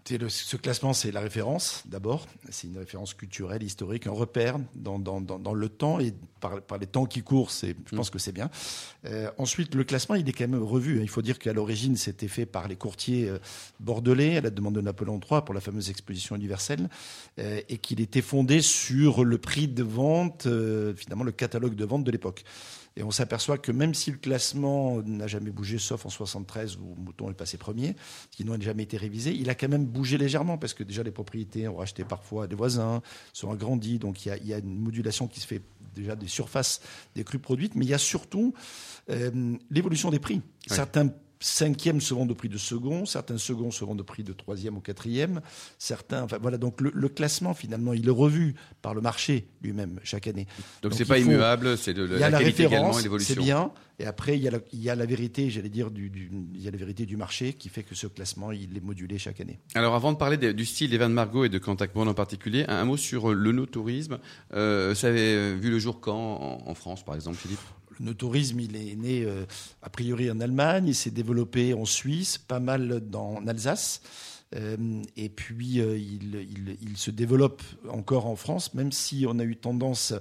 Écoutez, 0.07 0.23
le, 0.23 0.29
ce 0.29 0.55
classement, 0.55 0.93
c'est 0.93 1.11
la 1.11 1.19
référence 1.19 1.83
d'abord. 1.85 2.27
C'est 2.49 2.67
une 2.67 2.77
référence 2.77 3.13
culturelle, 3.13 3.61
historique, 3.61 4.07
un 4.07 4.11
repère 4.11 4.57
dans, 4.73 4.99
dans, 4.99 5.19
dans, 5.19 5.37
dans 5.37 5.53
le 5.53 5.67
temps 5.67 5.99
et 5.99 6.13
par, 6.39 6.61
par, 6.61 6.77
les 6.77 6.87
temps 6.87 7.05
qui 7.05 7.23
courent. 7.23 7.51
Je 7.51 7.73
pense 7.93 8.07
mmh. 8.07 8.11
que 8.11 8.17
c'est 8.17 8.31
bien. 8.31 8.49
Euh, 9.03 9.29
ensuite, 9.37 9.75
le 9.75 9.83
classement, 9.83 10.15
il 10.15 10.29
est 10.29 10.31
quand 10.31 10.47
même 10.47 10.63
revu. 10.63 11.01
Il 11.01 11.09
faut 11.09 11.21
dire 11.21 11.37
qu'à 11.37 11.51
l'origine, 11.51 11.97
c'était 11.97 12.29
fait 12.29 12.45
par 12.45 12.69
les 12.69 12.77
courtiers 12.77 13.27
euh, 13.27 13.37
bordelais 13.81 14.37
à 14.37 14.41
la 14.41 14.49
demande 14.49 14.75
de 14.75 14.81
Napoléon 14.81 15.19
III 15.19 15.41
pour 15.41 15.53
la 15.53 15.59
fameuse 15.59 15.89
exposition 15.89 16.37
universelle 16.37 16.87
euh, 17.39 17.59
et 17.67 17.77
qu'il 17.77 17.99
était 17.99 18.21
fondé 18.21 18.61
sur 18.61 19.25
le 19.25 19.37
prix 19.37 19.67
de 19.67 19.83
vente, 19.83 20.45
euh, 20.45 20.95
finalement 20.95 21.25
le 21.25 21.33
catalogue 21.33 21.75
de 21.75 21.83
vente 21.83 22.05
de 22.05 22.11
l'époque. 22.11 22.45
Et 22.97 23.03
on 23.03 23.11
s'aperçoit 23.11 23.59
que 23.59 23.71
même 23.71 23.93
si 23.93 24.09
le 24.09 24.17
classement 24.17 25.03
n'a 25.03 25.27
jamais 25.27 25.51
bougé, 25.51 25.77
sauf 25.77 26.07
en 26.07 26.09
73 26.09 26.77
où 26.77 26.95
Mouton 26.97 27.29
est 27.29 27.35
passé 27.35 27.57
premier, 27.57 27.95
qui 28.31 28.43
n'a 28.43 28.59
jamais 28.59 28.83
été 28.83 28.97
révisé, 28.97 29.35
il 29.35 29.51
a 29.51 29.55
quand 29.55 29.69
même 29.69 29.85
bougé 29.85 30.17
légèrement 30.17 30.57
parce 30.57 30.73
que 30.73 30.83
déjà 30.83 31.03
les 31.03 31.11
propriétés 31.11 31.67
ont 31.67 31.75
racheté 31.75 32.03
parfois 32.03 32.47
des 32.47 32.55
voisins, 32.55 33.03
sont 33.33 33.51
agrandis, 33.51 33.99
donc 33.99 34.25
il 34.25 34.29
y 34.29 34.31
a, 34.31 34.37
il 34.37 34.47
y 34.47 34.53
a 34.53 34.57
une 34.57 34.79
modulation 34.79 35.27
qui 35.27 35.39
se 35.39 35.45
fait 35.45 35.61
déjà 35.93 36.15
des 36.15 36.27
surfaces 36.27 36.81
des 37.13 37.23
crues 37.23 37.37
produites, 37.37 37.75
mais 37.75 37.85
il 37.85 37.89
y 37.89 37.93
a 37.93 37.99
surtout 37.99 38.55
euh, 39.11 39.55
l'évolution 39.69 40.09
des 40.09 40.19
prix. 40.19 40.41
Oui. 40.69 40.75
Certains 40.75 41.11
cinquièmes 41.39 42.01
se 42.01 42.13
vendent 42.13 42.31
au 42.31 42.35
prix 42.35 42.49
de 42.49 42.57
second, 42.57 43.05
certains 43.05 43.37
seconds 43.37 43.71
se 43.71 43.83
vendent 43.85 44.01
au 44.01 44.03
prix 44.03 44.23
de 44.23 44.33
troisième 44.33 44.77
ou 44.77 44.81
quatrième, 44.81 45.41
certains, 45.77 46.23
enfin 46.23 46.37
voilà, 46.41 46.57
donc 46.57 46.81
le, 46.81 46.91
le, 46.93 47.09
classement 47.09 47.53
finalement, 47.53 47.93
il 47.93 48.07
est 48.07 48.11
revu 48.11 48.55
par 48.81 48.93
le 48.93 49.01
marché 49.01 49.47
lui-même 49.61 49.99
chaque 50.03 50.27
année. 50.27 50.47
Donc 50.81 50.93
c'est 50.93 51.05
pas 51.05 51.15
faut, 51.15 51.21
immuable, 51.21 51.77
c'est 51.77 51.93
de 51.93 52.03
la, 52.03 52.17
la, 52.17 52.29
la 52.29 52.39
qualité 52.39 52.65
également 52.65 52.97
et 52.97 53.03
l'évolution. 53.03 53.35
C'est 53.35 53.41
bien, 53.41 53.71
et 53.99 54.05
après 54.05 54.37
il 54.37 54.43
y 54.43 54.47
a 54.47 54.51
la, 54.51 54.59
il 54.71 54.81
y 54.81 54.89
a 54.89 54.95
la 54.95 55.05
vérité, 55.05 55.49
j'allais 55.49 55.69
dire, 55.69 55.91
du, 55.91 56.09
du, 56.09 56.31
il 56.53 56.61
y 56.61 56.67
a 56.67 56.71
la 56.71 56.77
vérité 56.77 57.05
du 57.05 57.17
marché 57.17 57.53
qui 57.53 57.69
fait 57.69 57.83
que 57.83 57.95
ce 57.95 58.07
classement 58.07 58.51
il 58.51 58.75
est 58.75 58.83
modulé 58.83 59.17
chaque 59.17 59.41
année. 59.41 59.59
Alors 59.75 59.95
avant 59.95 60.11
de 60.11 60.17
parler 60.17 60.37
de, 60.37 60.51
du 60.51 60.65
style 60.65 60.89
des 60.89 60.97
vins 60.97 61.09
de 61.09 61.13
Margot 61.13 61.45
et 61.45 61.49
de 61.49 61.57
Cantac 61.57 61.91
en 61.95 62.13
particulier, 62.13 62.65
un, 62.67 62.75
un, 62.75 62.85
mot 62.85 62.97
sur 62.97 63.33
le 63.33 63.51
no-tourisme. 63.51 64.19
Euh, 64.53 64.95
ça 64.95 65.07
avait 65.07 65.55
vu 65.55 65.69
le 65.69 65.79
jour 65.79 65.99
quand 65.99 66.15
en, 66.15 66.69
en 66.69 66.73
France, 66.75 67.03
par 67.03 67.15
exemple, 67.15 67.37
Philippe? 67.37 67.59
Le 67.99 68.05
no-tourisme, 68.05 68.59
il 68.59 68.75
est 68.75 68.95
né 68.95 69.23
euh, 69.23 69.45
a 69.81 69.89
priori 69.89 70.29
en 70.31 70.39
Allemagne, 70.39 70.87
il 70.87 70.95
s'est 70.95 71.11
développé 71.11 71.73
en 71.73 71.85
Suisse, 71.85 72.37
pas 72.37 72.59
mal 72.59 73.01
dans, 73.09 73.35
en 73.35 73.47
Alsace. 73.47 74.01
Euh, 74.55 75.01
et 75.17 75.27
puis 75.27 75.81
euh, 75.81 75.97
il, 75.97 76.95
se 76.95 77.11
développe 77.11 77.61
encore 77.89 78.27
en 78.27 78.35
France, 78.35 78.73
même 78.73 78.91
si 78.91 79.25
on 79.27 79.39
a 79.39 79.43
eu 79.43 79.57
tendance 79.57 80.13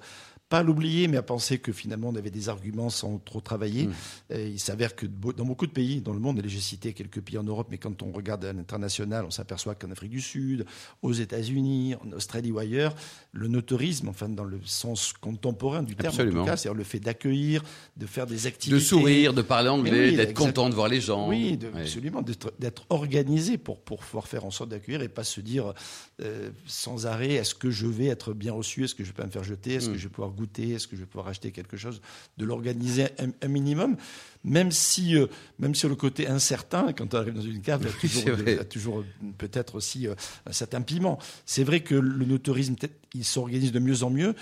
pas 0.48 0.58
à 0.58 0.62
l'oublier, 0.62 1.08
mais 1.08 1.16
à 1.16 1.22
penser 1.22 1.58
que 1.58 1.72
finalement 1.72 2.10
on 2.10 2.14
avait 2.14 2.30
des 2.30 2.48
arguments 2.48 2.88
sans 2.88 3.18
trop 3.18 3.40
travailler. 3.40 3.86
Mmh. 3.86 3.92
Et 4.30 4.48
il 4.48 4.60
s'avère 4.60 4.94
que 4.94 5.06
dans 5.06 5.44
beaucoup 5.44 5.66
de 5.66 5.72
pays 5.72 6.00
dans 6.00 6.12
le 6.12 6.20
monde, 6.20 6.40
et 6.44 6.48
j'ai 6.48 6.60
cité 6.60 6.92
quelques 6.92 7.20
pays 7.20 7.36
en 7.36 7.42
Europe, 7.42 7.66
mais 7.70 7.78
quand 7.78 8.02
on 8.02 8.12
regarde 8.12 8.44
à 8.44 8.52
l'international, 8.52 9.24
on 9.24 9.30
s'aperçoit 9.30 9.74
qu'en 9.74 9.90
Afrique 9.90 10.10
du 10.10 10.20
Sud, 10.20 10.64
aux 11.02 11.12
États-Unis, 11.12 11.96
en 11.96 12.12
Australie 12.12 12.52
ou 12.52 12.58
ailleurs, 12.58 12.94
le 13.32 13.48
notorisme, 13.48 14.08
enfin 14.08 14.28
dans 14.28 14.44
le 14.44 14.60
sens 14.64 15.12
contemporain 15.12 15.82
du 15.82 15.96
terme, 15.96 16.14
Absolument. 16.14 16.42
en 16.42 16.44
tout 16.44 16.50
cas, 16.50 16.56
c'est-à-dire 16.56 16.78
le 16.78 16.84
fait 16.84 17.00
d'accueillir, 17.00 17.64
de 17.96 18.06
faire 18.06 18.26
des 18.26 18.46
activités, 18.46 18.80
de 18.80 18.84
sourire, 18.84 19.34
de 19.34 19.42
parler 19.42 19.68
anglais, 19.68 20.10
oui, 20.10 20.16
d'être 20.16 20.34
content 20.34 20.68
de 20.68 20.74
voir 20.74 20.88
les 20.88 21.00
gens, 21.00 21.28
oui, 21.28 21.56
de, 21.56 21.68
absolument, 21.76 22.22
d'être 22.22 22.86
organisé 22.90 23.58
pour 23.58 23.80
pour 23.80 23.98
pouvoir 23.98 24.28
faire 24.28 24.44
en 24.44 24.50
sorte 24.50 24.70
d'accueillir 24.70 25.02
et 25.02 25.08
pas 25.08 25.24
se 25.24 25.40
dire 25.40 25.74
euh, 26.22 26.50
sans 26.66 27.06
arrêt 27.06 27.32
est-ce 27.32 27.54
que 27.54 27.70
je 27.70 27.86
vais 27.86 28.06
être 28.06 28.32
bien 28.32 28.52
reçu, 28.52 28.84
est-ce 28.84 28.94
que 28.94 29.04
je 29.04 29.12
peux 29.12 29.24
me 29.24 29.30
faire 29.30 29.44
jeter, 29.44 29.74
est-ce 29.74 29.88
mmh. 29.88 29.92
que 29.92 29.98
je 29.98 30.04
vais 30.04 30.10
pouvoir 30.12 30.30
goûter 30.36 30.70
Est-ce 30.70 30.86
que 30.86 30.96
je 30.96 31.00
vais 31.00 31.06
pouvoir 31.06 31.28
acheter 31.28 31.50
quelque 31.50 31.76
chose 31.76 32.00
De 32.38 32.44
l'organiser 32.44 33.06
un, 33.18 33.30
un, 33.42 33.48
minimum, 33.48 33.96
même 34.44 34.70
si, 34.70 35.16
euh, 35.16 35.26
même 35.58 35.74
sur 35.74 35.88
le 35.88 35.96
côté 35.96 36.28
incertain, 36.28 36.92
quand 36.92 37.14
on 37.14 37.18
arrive 37.18 37.34
dans 37.34 37.40
une 37.40 37.60
cave, 37.60 37.82
il 38.02 38.10
y 38.48 38.52
a 38.52 38.64
toujours, 38.64 38.68
toujours 38.68 39.04
peut-être 39.38 39.74
aussi 39.74 40.06
euh, 40.06 40.14
un 40.46 40.52
certain 40.52 40.82
piment. 40.82 41.18
C'est 41.44 41.64
vrai 41.64 41.80
que 41.80 41.94
le 41.94 42.24
notorisme, 42.24 42.76
il 43.14 43.24
s'organise 43.24 43.72
de 43.72 43.80
mieux 43.80 44.02
en 44.02 44.10
mieux. 44.10 44.34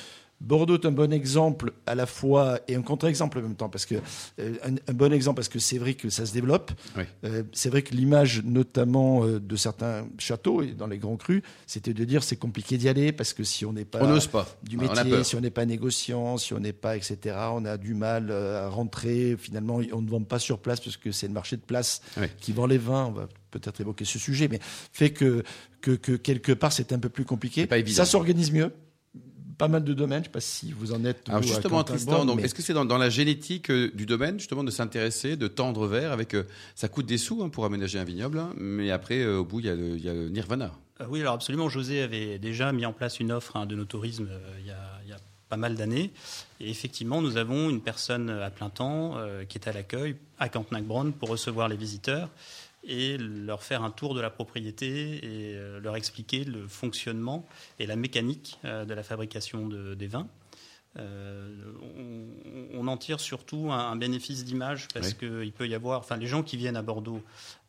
Bordeaux 0.45 0.79
est 0.79 0.87
un 0.87 0.93
bon 0.93 1.13
exemple 1.13 1.73
à 1.87 1.95
la 1.95 2.07
fois 2.07 2.61
et 2.69 2.75
un 2.75 2.83
contre-exemple 2.83 3.39
en 3.39 3.43
même 3.43 3.57
temps 3.57 3.69
parce 3.69 3.87
que 3.87 3.97
euh, 4.39 4.55
un, 4.65 4.75
un, 4.75 4.93
bon 4.93 5.13
exemple 5.13 5.37
parce 5.37 5.49
que 5.49 5.59
c'est 5.59 5.79
vrai 5.79 5.95
que 5.95 6.11
ça 6.11 6.27
se 6.27 6.33
développe. 6.33 6.73
Oui. 6.97 7.05
Euh, 7.25 7.43
c'est 7.53 7.71
vrai 7.71 7.83
que 7.83 7.95
l'image 7.95 8.43
notamment 8.45 9.25
euh, 9.25 9.41
de 9.41 9.57
certains 9.57 10.07
châteaux 10.19 10.63
et 10.63 10.73
dans 10.73 10.87
les 10.87 10.99
grands 10.99 11.17
crus, 11.17 11.43
c'était 11.67 11.95
de 11.95 12.05
dire 12.05 12.23
c'est 12.23 12.37
compliqué 12.37 12.77
d'y 12.77 12.89
aller 12.89 13.13
parce 13.13 13.33
que 13.33 13.43
si 13.43 13.65
on 13.65 13.73
n'est 13.73 13.87
pas, 13.87 14.01
on 14.03 14.19
pas 14.29 14.47
du 14.63 14.77
métier, 14.77 15.15
on 15.15 15.25
si 15.25 15.35
on 15.37 15.41
n'est 15.41 15.51
pas 15.51 15.65
négociant, 15.65 16.37
si 16.37 16.53
on 16.53 16.61
n'est 16.61 16.73
pas 16.73 16.97
etc, 16.97 17.37
on 17.53 17.65
a 17.65 17.79
du 17.79 17.95
mal 17.95 18.31
à 18.31 18.69
rentrer. 18.69 19.37
Finalement, 19.39 19.81
on 19.93 20.03
ne 20.03 20.11
vend 20.11 20.23
pas 20.23 20.39
sur 20.39 20.59
place 20.59 20.81
parce 20.81 20.97
que 20.97 21.11
c'est 21.11 21.27
le 21.27 21.33
marché 21.33 21.57
de 21.57 21.63
place 21.63 22.03
oui. 22.19 22.27
qui 22.39 22.53
vend 22.53 22.67
les 22.67 22.79
vins. 22.79 23.07
On 23.07 23.13
va 23.13 23.29
peut-être 23.51 23.81
évoquer 23.81 24.05
ce 24.05 24.19
sujet, 24.19 24.49
mais 24.49 24.59
fait 24.93 25.11
que 25.11 25.43
que, 25.81 25.93
que 25.93 26.13
quelque 26.13 26.53
part 26.53 26.73
c'est 26.73 26.93
un 26.93 26.99
peu 26.99 27.09
plus 27.09 27.25
compliqué. 27.25 27.69
Ça 27.87 28.05
s'organise 28.05 28.53
mieux 28.53 28.73
pas 29.59 29.69
mal 29.69 29.85
de 29.85 29.95
domaines. 29.95 30.25
Je 30.25 30.29
ne 30.29 30.33
sais 30.33 30.33
pas 30.33 30.41
si 30.41 30.73
vous 30.73 30.93
en 30.93 31.05
êtes. 31.05 31.29
Alors 31.29 31.43
justement, 31.43 31.85
Tristan, 31.85 32.25
donc 32.25 32.39
mais... 32.39 32.45
est-ce 32.45 32.55
que 32.55 32.63
c'est 32.63 32.73
dans, 32.73 32.85
dans, 32.85 32.99
la 32.99 33.11
génétique 33.11 33.71
euh, 33.71 33.91
du 33.95 34.07
domaine 34.07 34.39
justement 34.39 34.65
de 34.65 34.71
s'intéresser, 34.71 35.37
de 35.37 35.49
tendre 35.49 35.87
vers 35.87 36.13
avec 36.13 36.35
euh, 36.35 36.45
ça 36.75 36.89
coûte 36.89 37.07
des 37.07 37.19
sous 37.19 37.43
hein, 37.43 37.49
pour 37.49 37.65
aménager 37.65 37.99
un 37.99 38.05
vignoble, 38.05 38.39
hein, 38.39 38.53
mais 38.57 38.91
après 38.91 39.21
euh, 39.21 39.39
au 39.39 39.45
bout 39.45 39.61
il 39.61 39.67
y, 39.67 39.69
il 39.69 40.05
y, 40.05 40.09
a 40.09 40.15
le 40.15 40.29
nirvana. 40.29 40.73
oui, 41.09 41.21
alors 41.21 41.35
absolument. 41.35 41.69
José 41.69 42.03
avait 42.03 42.39
déjà 42.39 42.73
mis 42.73 42.87
en 42.87 42.93
place 42.93 43.21
une 43.21 43.33
offre 43.33 43.57
hein, 43.57 43.67
de 43.67 43.75
nos 43.75 43.85
tourisme 43.85 44.29
il 44.61 44.67
y 44.67 44.69
y 44.69 45.13
a 45.13 45.19
pas 45.49 45.57
mal 45.57 45.75
d'années. 45.75 46.11
Et 46.61 46.71
effectivement, 46.71 47.23
nous 47.23 47.37
avons 47.37 47.71
une 47.71 47.81
personne 47.81 48.31
à 48.31 48.51
plein 48.51 48.71
temps 48.71 49.13
euh, 49.17 49.45
qui 49.45 49.59
est 49.59 49.69
à 49.69 49.73
l'accueil 49.73 50.17
à 50.39 50.49
Cantenac-Bronn 50.49 51.13
pour 51.13 51.29
recevoir 51.29 51.69
les 51.69 51.77
visiteurs 51.77 52.29
et 52.87 53.17
leur 53.19 53.63
faire 53.63 53.83
un 53.83 53.91
tour 53.91 54.15
de 54.15 54.21
la 54.21 54.31
propriété 54.31 55.17
et 55.17 55.55
euh, 55.57 55.81
leur 55.81 55.97
expliquer 55.97 56.45
le 56.45 56.67
fonctionnement 56.69 57.47
et 57.79 57.87
la 57.87 57.97
mécanique 57.97 58.59
euh, 58.65 58.85
de 58.85 58.95
la 58.95 59.03
fabrication 59.03 59.67
de, 59.67 59.95
des 59.95 60.07
vins. 60.07 60.29
Euh, 60.97 61.53
on, 61.99 62.79
on, 62.79 62.87
en 62.87 62.97
tire 62.97 63.19
surtout 63.19 63.73
un, 63.73 63.91
un 63.91 63.97
bénéfice 63.97 64.45
d'image 64.45 64.87
parce 64.95 65.09
oui. 65.21 65.29
qu'il 65.43 65.53
peut 65.53 65.67
y 65.67 65.75
avoir, 65.75 65.99
enfin 65.99 66.17
les 66.17 66.29
gens 66.29 66.45
qui 66.45 66.57
viennent 66.57 66.77
à 66.77 66.83
Bordeaux 66.83 67.21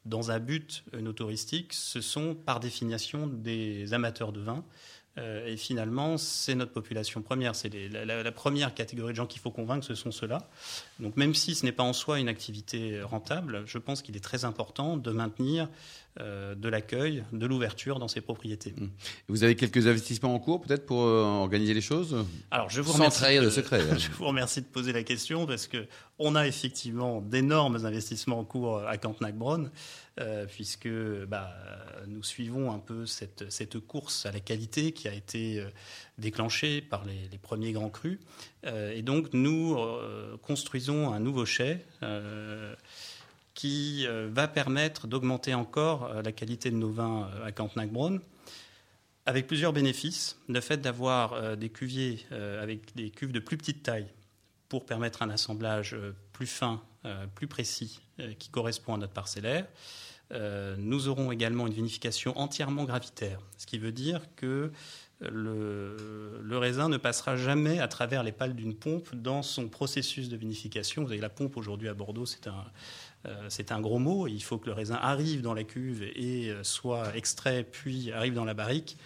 dans 0.05 0.29
un 0.29 0.39
but 0.39 0.83
no 0.93 1.11
touristique, 1.11 1.73
ce 1.73 2.01
sont 2.01 2.35
par 2.35 2.59
définition 2.59 3.25
des 3.25 3.93
amateurs 3.93 4.31
de 4.31 4.41
vin. 4.41 4.63
Euh, 5.17 5.47
et 5.47 5.55
finalement, 5.55 6.17
c'est 6.17 6.55
notre 6.55 6.73
population 6.73 7.21
première. 7.21 7.55
C'est 7.55 7.69
la, 7.89 8.05
la, 8.05 8.31
première 8.31 8.73
catégorie 8.73 9.13
de 9.13 9.17
gens 9.17 9.25
qu'il 9.25 9.41
faut 9.41 9.51
convaincre, 9.51 9.85
ce 9.85 9.95
sont 9.95 10.11
ceux-là. 10.11 10.39
Donc 10.99 11.17
même 11.17 11.33
si 11.33 11.55
ce 11.55 11.65
n'est 11.65 11.71
pas 11.71 11.83
en 11.83 11.93
soi 11.93 12.19
une 12.19 12.29
activité 12.29 13.01
rentable, 13.01 13.63
je 13.65 13.77
pense 13.77 14.01
qu'il 14.01 14.15
est 14.15 14.23
très 14.23 14.45
important 14.45 14.97
de 14.97 15.11
maintenir 15.11 15.67
euh, 16.21 16.55
de 16.55 16.69
l'accueil, 16.69 17.25
de 17.33 17.45
l'ouverture 17.45 17.99
dans 17.99 18.07
ces 18.07 18.21
propriétés. 18.21 18.73
Mmh. 18.77 18.87
Vous 19.27 19.43
avez 19.43 19.57
quelques 19.57 19.85
investissements 19.87 20.33
en 20.33 20.39
cours 20.39 20.61
peut-être 20.61 20.85
pour 20.85 21.01
euh, 21.01 21.23
organiser 21.23 21.73
les 21.73 21.81
choses? 21.81 22.25
Alors 22.51 22.69
je 22.69 22.79
vous 22.79 22.93
remercie 22.93 23.37
de, 23.37 23.49
secret. 23.49 23.81
Hein. 23.91 23.97
je 23.97 24.09
vous 24.11 24.25
remercie 24.25 24.61
de 24.61 24.67
poser 24.67 24.93
la 24.93 25.03
question 25.03 25.45
parce 25.45 25.67
que 25.67 25.85
on 26.17 26.35
a 26.35 26.47
effectivement 26.47 27.19
d'énormes 27.19 27.85
investissements 27.85 28.39
en 28.39 28.45
cours 28.45 28.87
à 28.87 28.97
Cantenac-Bronn. 28.97 29.69
Euh, 30.21 30.45
puisque 30.45 30.87
bah, 31.27 31.53
nous 32.07 32.23
suivons 32.23 32.71
un 32.71 32.79
peu 32.79 33.05
cette, 33.05 33.51
cette, 33.51 33.79
course 33.79 34.25
à 34.25 34.31
la 34.31 34.39
qualité 34.39 34.93
qui 34.93 35.09
a 35.09 35.13
été 35.13 35.59
euh, 35.59 35.69
déclenchée 36.17 36.81
par 36.81 37.05
les, 37.05 37.37
premiers 37.37 37.71
grands 37.71 37.89
crus. 37.89 38.19
Euh, 38.65 38.93
et 38.95 39.01
donc 39.01 39.33
nous 39.33 39.77
construisons 40.41 41.11
un 41.13 41.19
nouveau 41.19 41.45
chai 41.45 41.85
qui 43.53 44.05
va 44.07 44.47
permettre 44.47 45.07
d'augmenter 45.07 45.53
encore 45.53 46.21
la 46.21 46.31
qualité 46.31 46.71
de 46.71 46.75
nos 46.75 46.91
vins 46.91 47.29
à 47.43 47.51
Cantenac-Bronn 47.51 48.19
avec 49.25 49.47
plusieurs 49.47 49.73
bénéfices. 49.73 50.37
Le 50.49 50.61
fait 50.61 50.77
d'avoir 50.77 51.57
des 51.57 51.69
cuviers 51.69 52.25
avec 52.31 52.95
des 52.95 53.09
cuves 53.09 53.31
de 53.31 53.39
plus 53.39 53.57
petite 53.57 53.83
taille 53.83 54.07
pour 54.67 54.85
permettre 54.85 55.21
un 55.21 55.29
assemblage 55.29 55.95
plus 56.33 56.47
fin, 56.47 56.81
plus 57.33 57.47
précis, 57.47 58.01
qui 58.39 58.49
correspond 58.49 58.95
à 58.95 58.97
notre 58.97 59.13
parcellaire. 59.13 59.65
Euh, 60.31 60.75
nous 60.77 61.07
aurons 61.07 61.31
également 61.31 61.67
une 61.67 61.73
vinification 61.73 62.37
entièrement 62.37 62.83
gravitaire, 62.85 63.39
ce 63.57 63.65
qui 63.65 63.77
veut 63.77 63.91
dire 63.91 64.21
que 64.35 64.71
le, 65.21 66.57
raisin 66.57 66.89
ne 66.89 66.97
passera 66.97 67.35
jamais 67.35 67.79
à 67.79 67.87
travers 67.87 68.23
les 68.23 68.31
pales 68.31 68.55
d'une 68.55 68.75
pompe 68.75 69.13
dans 69.15 69.41
son 69.41 69.67
processus 69.67 70.29
de 70.29 70.37
vinification. 70.37 71.03
Vous 71.03 71.11
avez 71.11 71.21
la 71.21 71.29
pompe 71.29 71.57
aujourd'hui 71.57 71.87
à 71.87 71.93
Bordeaux, 71.93 72.25
c'est 72.25 72.47
un, 72.47 72.65
euh, 73.25 73.79
gros 73.79 73.99
mot. 73.99 74.27
Il 74.27 74.41
faut 74.41 74.57
que 74.57 74.67
le 74.67 74.73
raisin 74.73 74.99
arrive 75.01 75.41
dans 75.41 75.53
la 75.53 75.63
cuve 75.63 76.03
et 76.03 76.49
euh, 76.49 76.63
soit 76.63 77.15
extrait, 77.15 77.63
puis 77.63 78.11
arrive 78.11 78.33
dans 78.33 78.45
la 78.45 78.53
barrique 78.53 78.97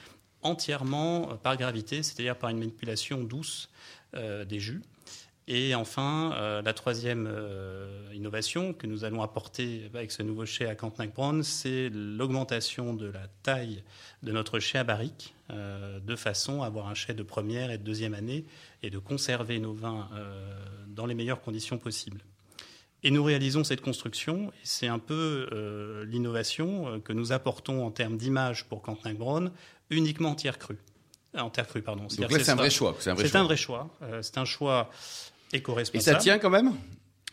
entièrement 0.42 1.36
par 1.38 1.58
gravité, 1.58 2.02
c'est-à-dire 2.02 2.38
par 2.38 2.50
une 2.50 2.60
manipulation 2.60 3.24
douce 3.24 3.70
des 4.14 4.60
jus. 4.60 4.82
Et 5.52 5.74
enfin, 5.74 6.32
euh, 6.36 6.62
la 6.62 6.74
troisième 6.74 7.28
euh, 7.28 7.88
innovation 8.14 8.72
que 8.72 8.86
nous 8.86 9.04
allons 9.04 9.24
apporter 9.24 9.90
avec 9.96 10.12
ce 10.12 10.22
nouveau 10.22 10.46
chai 10.46 10.68
à 10.68 10.76
Cantenac-Brown, 10.76 11.42
c'est 11.42 11.90
l'augmentation 11.92 12.94
de 12.94 13.08
la 13.08 13.28
taille 13.42 13.84
de 14.22 14.32
notre 14.32 14.60
chai 14.60 14.78
à 14.78 14.84
barrique, 14.84 15.34
euh, 15.50 16.00
de 16.02 16.16
façon 16.16 16.62
à 16.62 16.68
avoir 16.68 16.88
un 16.88 16.94
chai 16.94 17.16
de 17.16 17.24
première 17.24 17.72
et 17.72 17.80
de 17.80 17.84
deuxième 17.84 18.14
année 18.14 18.46
et 18.84 18.92
de 18.92 19.00
conserver 19.00 19.58
nos 19.58 19.74
vins 19.74 20.08
dans 20.88 21.08
les 21.08 21.16
meilleures 21.16 21.42
conditions 21.42 21.80
possibles. 21.80 22.22
Et 23.02 23.10
nous 23.10 23.24
réalisons 23.24 23.64
cette 23.64 23.82
construction, 23.82 24.52
et 24.52 24.66
c'est 24.66 24.88
un 24.88 25.00
peu 25.00 26.06
l'innovation 26.08 27.02
que 27.02 27.12
nous 27.12 27.32
apportons 27.32 27.84
en 27.84 27.90
termes 27.90 28.18
d'image 28.18 28.66
pour 28.66 28.84
Cantenac-Brown, 28.84 29.52
uniquement 29.90 30.30
en 30.30 30.36
terre 30.36 30.60
crue. 30.60 30.78
En 31.36 31.50
terre 31.50 31.68
crue, 31.68 31.82
pardon. 31.82 32.08
C'est 32.08 32.24
un 32.24 32.56
vrai 32.56 32.70
choix. 32.70 32.96
C'est 33.00 33.10
un 33.10 33.16
vrai 33.16 33.28
choix. 33.28 33.40
Un 33.40 33.44
vrai 33.44 33.58
choix. 33.58 33.90
c'est 34.22 34.38
un 34.38 34.46
choix 34.46 34.92
et 35.54 36.00
ça 36.00 36.16
tient 36.16 36.40
quand 36.40 36.50
même? 36.50 36.74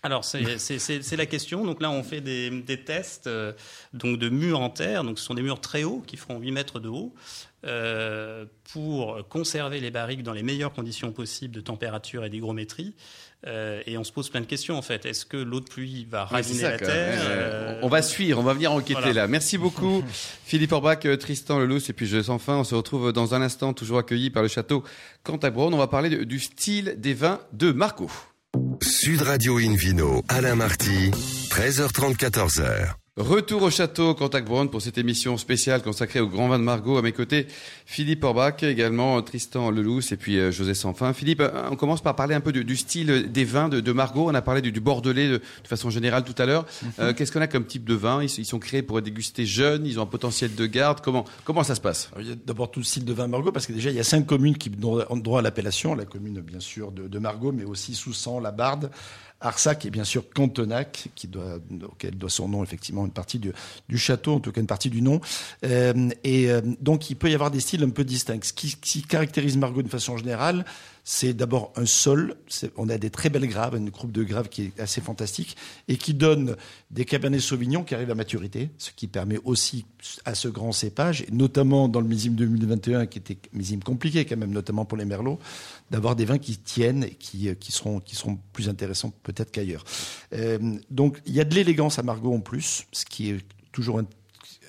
Alors 0.07 0.25
c'est 0.59 1.17
la 1.17 1.27
question. 1.27 1.65
Donc 1.65 1.83
là 1.83 1.91
on 1.91 2.03
fait 2.03 2.21
des, 2.21 2.83
tests 2.85 3.27
euh, 3.27 3.53
donc 3.93 4.19
de 4.19 4.29
murs 4.29 4.61
en 4.61 4.71
terre. 4.71 5.05
Donc 5.05 5.19
ce 5.19 5.25
sont 5.25 5.35
des 5.35 5.43
murs 5.43 5.61
très 5.61 5.85
hauts 5.85 6.03
qui 6.07 6.17
feront 6.17 6.39
8 6.39 6.53
mètres 6.53 6.81
de 6.81 6.89
haut 6.89 7.15
euh, 7.65 8.47
pour 8.73 9.29
conserver 9.29 9.81
les 9.81 9.91
barriques 9.91 10.23
dans 10.23 10.33
les 10.33 10.43
meilleures 10.43 10.73
conditions 10.73 11.13
possibles 11.13 11.55
de 11.55 11.61
température 11.61 12.25
et 12.25 12.31
d'hygrométrie. 12.31 12.95
Euh, 13.47 13.83
et 13.87 13.99
on 13.99 14.03
se 14.03 14.13
pose 14.13 14.31
plein 14.31 14.41
de 14.41 14.47
questions 14.47 14.79
en 14.79 14.83
fait. 14.83 15.05
Est-ce 15.05 15.27
que 15.27 15.37
l'eau 15.37 15.61
de 15.61 15.67
pluie 15.67 16.07
va 16.11 16.25
raviner 16.25 16.63
la 16.63 16.79
terre 16.79 17.79
On 17.83 17.89
va 17.89 18.01
suivre, 18.01 18.41
on 18.41 18.43
va 18.43 18.55
venir 18.55 18.73
enquêter 18.73 19.13
là. 19.13 19.27
Merci 19.27 19.59
beaucoup 19.59 20.03
Philippe 20.45 20.73
Orbach, 20.73 21.01
Tristan 21.19 21.59
Leloup 21.59 21.81
et 21.89 21.93
puis 21.93 22.07
je 22.07 22.31
enfin 22.31 22.57
on 22.57 22.65
se 22.65 22.75
retrouve 22.75 23.13
dans 23.13 23.35
un 23.35 23.43
instant 23.43 23.73
toujours 23.75 23.99
accueilli 23.99 24.31
par 24.31 24.43
le 24.43 24.49
château 24.49 24.85
Cantabron. 25.23 25.73
On 25.73 25.77
va 25.79 25.89
parler 25.89 26.25
du 26.25 26.41
style 26.41 26.95
des 26.99 27.15
vins 27.15 27.41
de 27.53 27.73
Marco. 27.73 28.11
Sud 28.81 29.21
Radio 29.23 29.59
Invino, 29.59 30.23
Alain 30.29 30.57
Marty, 30.57 31.11
13h30, 31.51 32.17
14h. 32.17 33.06
Retour 33.19 33.63
au 33.63 33.71
château 33.71 34.15
Contact 34.15 34.47
Brown 34.47 34.69
pour 34.69 34.83
cette 34.83 34.99
émission 34.99 35.39
spéciale 35.39 35.81
consacrée 35.83 36.21
au 36.21 36.29
grand 36.29 36.49
vin 36.49 36.59
de 36.59 36.65
Margot. 36.65 36.99
À 36.99 37.03
mes 37.03 37.13
côtés, 37.13 37.47
Philippe 37.87 38.23
Orbach, 38.23 38.63
également 38.63 39.23
Tristan 39.23 39.71
Lelousse 39.71 40.13
et 40.13 40.19
puis 40.19 40.39
euh, 40.39 40.51
José 40.51 40.75
Sanfin. 40.75 41.15
Philippe, 41.15 41.41
euh, 41.41 41.71
on 41.71 41.77
commence 41.77 42.03
par 42.03 42.15
parler 42.15 42.35
un 42.35 42.43
peu 42.43 42.53
du, 42.53 42.77
style 42.77 43.33
des 43.33 43.45
vins 43.47 43.71
de, 43.71 43.93
Margot. 43.93 44.29
On 44.29 44.35
a 44.35 44.43
parlé 44.43 44.61
du, 44.61 44.83
Bordelais 44.83 45.31
de, 45.31 45.41
façon 45.65 45.89
générale 45.89 46.25
tout 46.25 46.35
à 46.37 46.45
l'heure. 46.45 46.67
Mhm. 46.83 46.91
Euh, 46.99 47.15
qu'est-ce 47.15 47.33
qu'on 47.33 47.41
a 47.41 47.47
comme 47.47 47.65
type 47.65 47.87
de 47.87 47.95
vin? 47.95 48.23
Ils, 48.23 48.45
sont 48.45 48.59
créés 48.59 48.83
pour 48.83 48.99
être 48.99 49.07
dégustés 49.07 49.47
jeunes, 49.47 49.87
ils 49.87 49.99
ont 49.99 50.03
un 50.03 50.07
potentiel 50.07 50.55
de 50.55 50.67
garde. 50.67 51.01
Comment, 51.01 51.25
comment 51.45 51.63
ça 51.63 51.75
se 51.75 51.81
passe? 51.81 52.11
D'abord 52.45 52.71
tout 52.71 52.81
le 52.81 52.85
style 52.85 53.07
de 53.07 53.15
vin 53.15 53.29
Margot 53.29 53.51
parce 53.51 53.65
que 53.65 53.73
déjà 53.73 53.89
il 53.89 53.97
y 53.97 54.01
a 54.01 54.05
cinq 54.05 54.27
communes 54.27 54.59
qui 54.59 54.71
ont 54.83 55.17
droit 55.17 55.39
à 55.39 55.43
l'appellation. 55.43 55.95
La 55.95 56.05
commune 56.05 56.43
bien 56.43 56.61
sûr 56.61 56.93
de, 56.93 57.09
de 57.09 57.19
Margot, 57.19 57.51
mais 57.51 57.65
aussi 57.65 57.95
Soussan, 57.95 58.41
La 58.41 58.51
Barde, 58.51 58.91
Arsac 59.41 59.85
et 59.85 59.91
bien 59.91 60.05
sûr 60.05 60.25
Cantenac, 60.31 61.09
qui 61.15 61.29
doit, 61.29 61.59
auquel 61.85 62.17
doit 62.17 62.31
son 62.31 62.49
nom 62.49 62.63
effectivement 62.63 63.05
une 63.05 63.13
partie 63.13 63.39
du, 63.39 63.53
château, 63.97 64.35
en 64.35 64.41
tout 64.41 64.53
cas 64.53 64.61
une 64.61 64.67
partie 64.67 64.91
du 64.91 65.03
nom. 65.03 65.21
Euh, 65.65 66.09
et 66.25 66.51
euh, 66.51 66.61
donc 66.81 67.11
il 67.11 67.17
peut 67.17 67.31
y 67.31 67.35
avoir 67.35 67.51
des 67.51 67.61
styles 67.61 67.83
un 67.83 67.91
peu 67.91 68.05
distincts. 68.05 68.41
Ce 68.43 68.53
qui, 68.53 68.77
qui 68.77 69.03
caractérise 69.03 69.57
Margot 69.57 69.83
de 69.83 69.89
façon 69.89 70.17
générale, 70.17 70.65
c'est 71.09 71.35
d'abord 71.35 71.73
un 71.77 71.87
sol. 71.87 72.35
On 72.77 72.89
a 72.89 72.99
des 72.99 73.11
très 73.11 73.31
belles 73.31 73.47
graves, 73.47 73.77
une 73.77 73.91
groupe 73.91 74.11
de 74.11 74.25
graves 74.25 74.49
qui 74.49 74.65
est 74.65 74.81
assez 74.81 75.01
fantastique 75.01 75.57
et 75.87 75.97
qui 75.97 76.15
donne 76.15 76.57
des 76.91 77.05
Cabernet 77.05 77.41
Sauvignon 77.41 77.85
qui 77.85 77.95
arrivent 77.95 78.11
à 78.11 78.17
maturité, 78.17 78.71
ce 78.77 78.91
qui 78.91 79.07
permet 79.07 79.39
aussi 79.45 79.87
à 80.25 80.35
ce 80.35 80.49
grand 80.49 80.73
cépage, 80.73 81.25
notamment 81.31 81.87
dans 81.87 82.01
le 82.01 82.09
millésime 82.09 82.35
2021 82.35 83.07
qui 83.07 83.19
était 83.19 83.39
millésime 83.53 83.85
compliqué 83.85 84.25
quand 84.25 84.37
même, 84.37 84.51
notamment 84.51 84.85
pour 84.85 84.99
les 84.99 85.05
merlots, 85.05 85.39
d'avoir 85.93 86.17
des 86.17 86.25
vins 86.25 86.39
qui 86.39 86.59
tiennent 86.59 87.05
et 87.05 87.15
qui, 87.15 87.55
qui, 87.55 87.71
seront, 87.71 88.01
qui 88.01 88.17
seront 88.17 88.41
plus 88.53 88.69
intéressants 88.69 89.13
peut-être 89.23 89.53
qu'ailleurs. 89.53 89.85
Euh, 90.33 90.59
donc 90.91 91.23
il 91.25 91.35
y 91.35 91.41
a 91.41 91.45
de 91.45 91.55
l'élégance 91.55 92.01
à 92.01 92.03
Margot 92.03 92.35
en 92.35 92.41
plus, 92.41 92.85
ce 92.91 93.05
qui 93.05 93.31
est 93.31 93.39
toujours 93.71 94.01
un, 94.01 94.07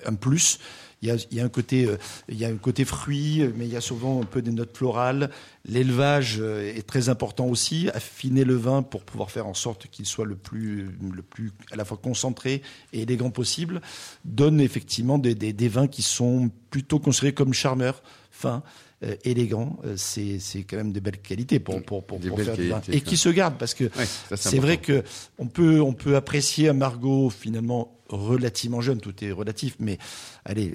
un 0.06 0.14
plus. 0.14 0.60
Il 1.00 1.08
y 1.30 1.40
a, 1.40 1.44
un 1.44 1.48
côté, 1.48 1.86
euh, 1.86 1.96
il 2.28 2.36
y 2.36 2.44
a 2.44 2.48
un 2.48 2.56
côté 2.56 2.84
fruit, 2.84 3.48
mais 3.56 3.66
il 3.66 3.72
y 3.72 3.76
a 3.76 3.80
souvent 3.80 4.20
un 4.20 4.24
peu 4.24 4.42
des 4.42 4.50
notes 4.50 4.76
florales. 4.76 5.30
L'élevage 5.64 6.38
euh, 6.40 6.74
est 6.74 6.86
très 6.86 7.08
important 7.08 7.46
aussi. 7.46 7.88
Affiner 7.94 8.42
le 8.42 8.56
vin 8.56 8.82
pour 8.82 9.04
pouvoir 9.04 9.30
faire 9.30 9.46
en 9.46 9.54
sorte 9.54 9.86
qu'il 9.86 10.06
soit 10.06 10.24
le 10.24 10.34
plus, 10.34 10.90
le 11.00 11.22
plus 11.22 11.52
à 11.70 11.76
la 11.76 11.84
fois 11.84 11.98
concentré 11.98 12.62
et 12.92 13.02
élégant 13.02 13.30
possible 13.30 13.80
donne 14.24 14.60
effectivement 14.60 15.18
des, 15.18 15.36
des, 15.36 15.68
vins 15.68 15.86
qui 15.86 16.02
sont 16.02 16.50
plutôt 16.70 16.98
considérés 16.98 17.34
comme 17.34 17.52
charmeurs, 17.52 18.02
fins. 18.30 18.62
Euh, 19.04 19.14
élégants, 19.22 19.78
c'est 19.94 20.40
quand 20.68 20.76
même 20.76 20.90
de 20.90 20.98
belles 20.98 21.20
qualités 21.20 21.60
pour, 21.60 21.80
pour, 21.84 22.04
pour, 22.04 22.18
faire 22.20 22.56
du 22.56 22.68
vin. 22.68 22.80
Et 22.90 23.00
qui 23.00 23.16
se 23.16 23.28
gardent, 23.28 23.56
parce 23.56 23.72
que 23.74 23.88
c'est 24.34 24.58
vrai 24.58 24.78
que 24.78 25.04
on 25.38 25.46
peut, 25.46 25.80
on 25.80 25.92
peut 25.92 26.16
apprécier 26.16 26.68
un 26.68 26.72
Margot 26.72 27.30
finalement 27.30 27.97
relativement 28.08 28.80
jeune, 28.80 29.00
tout 29.00 29.12
est 29.22 29.32
relatif, 29.32 29.76
mais 29.78 29.98
allez, 30.44 30.72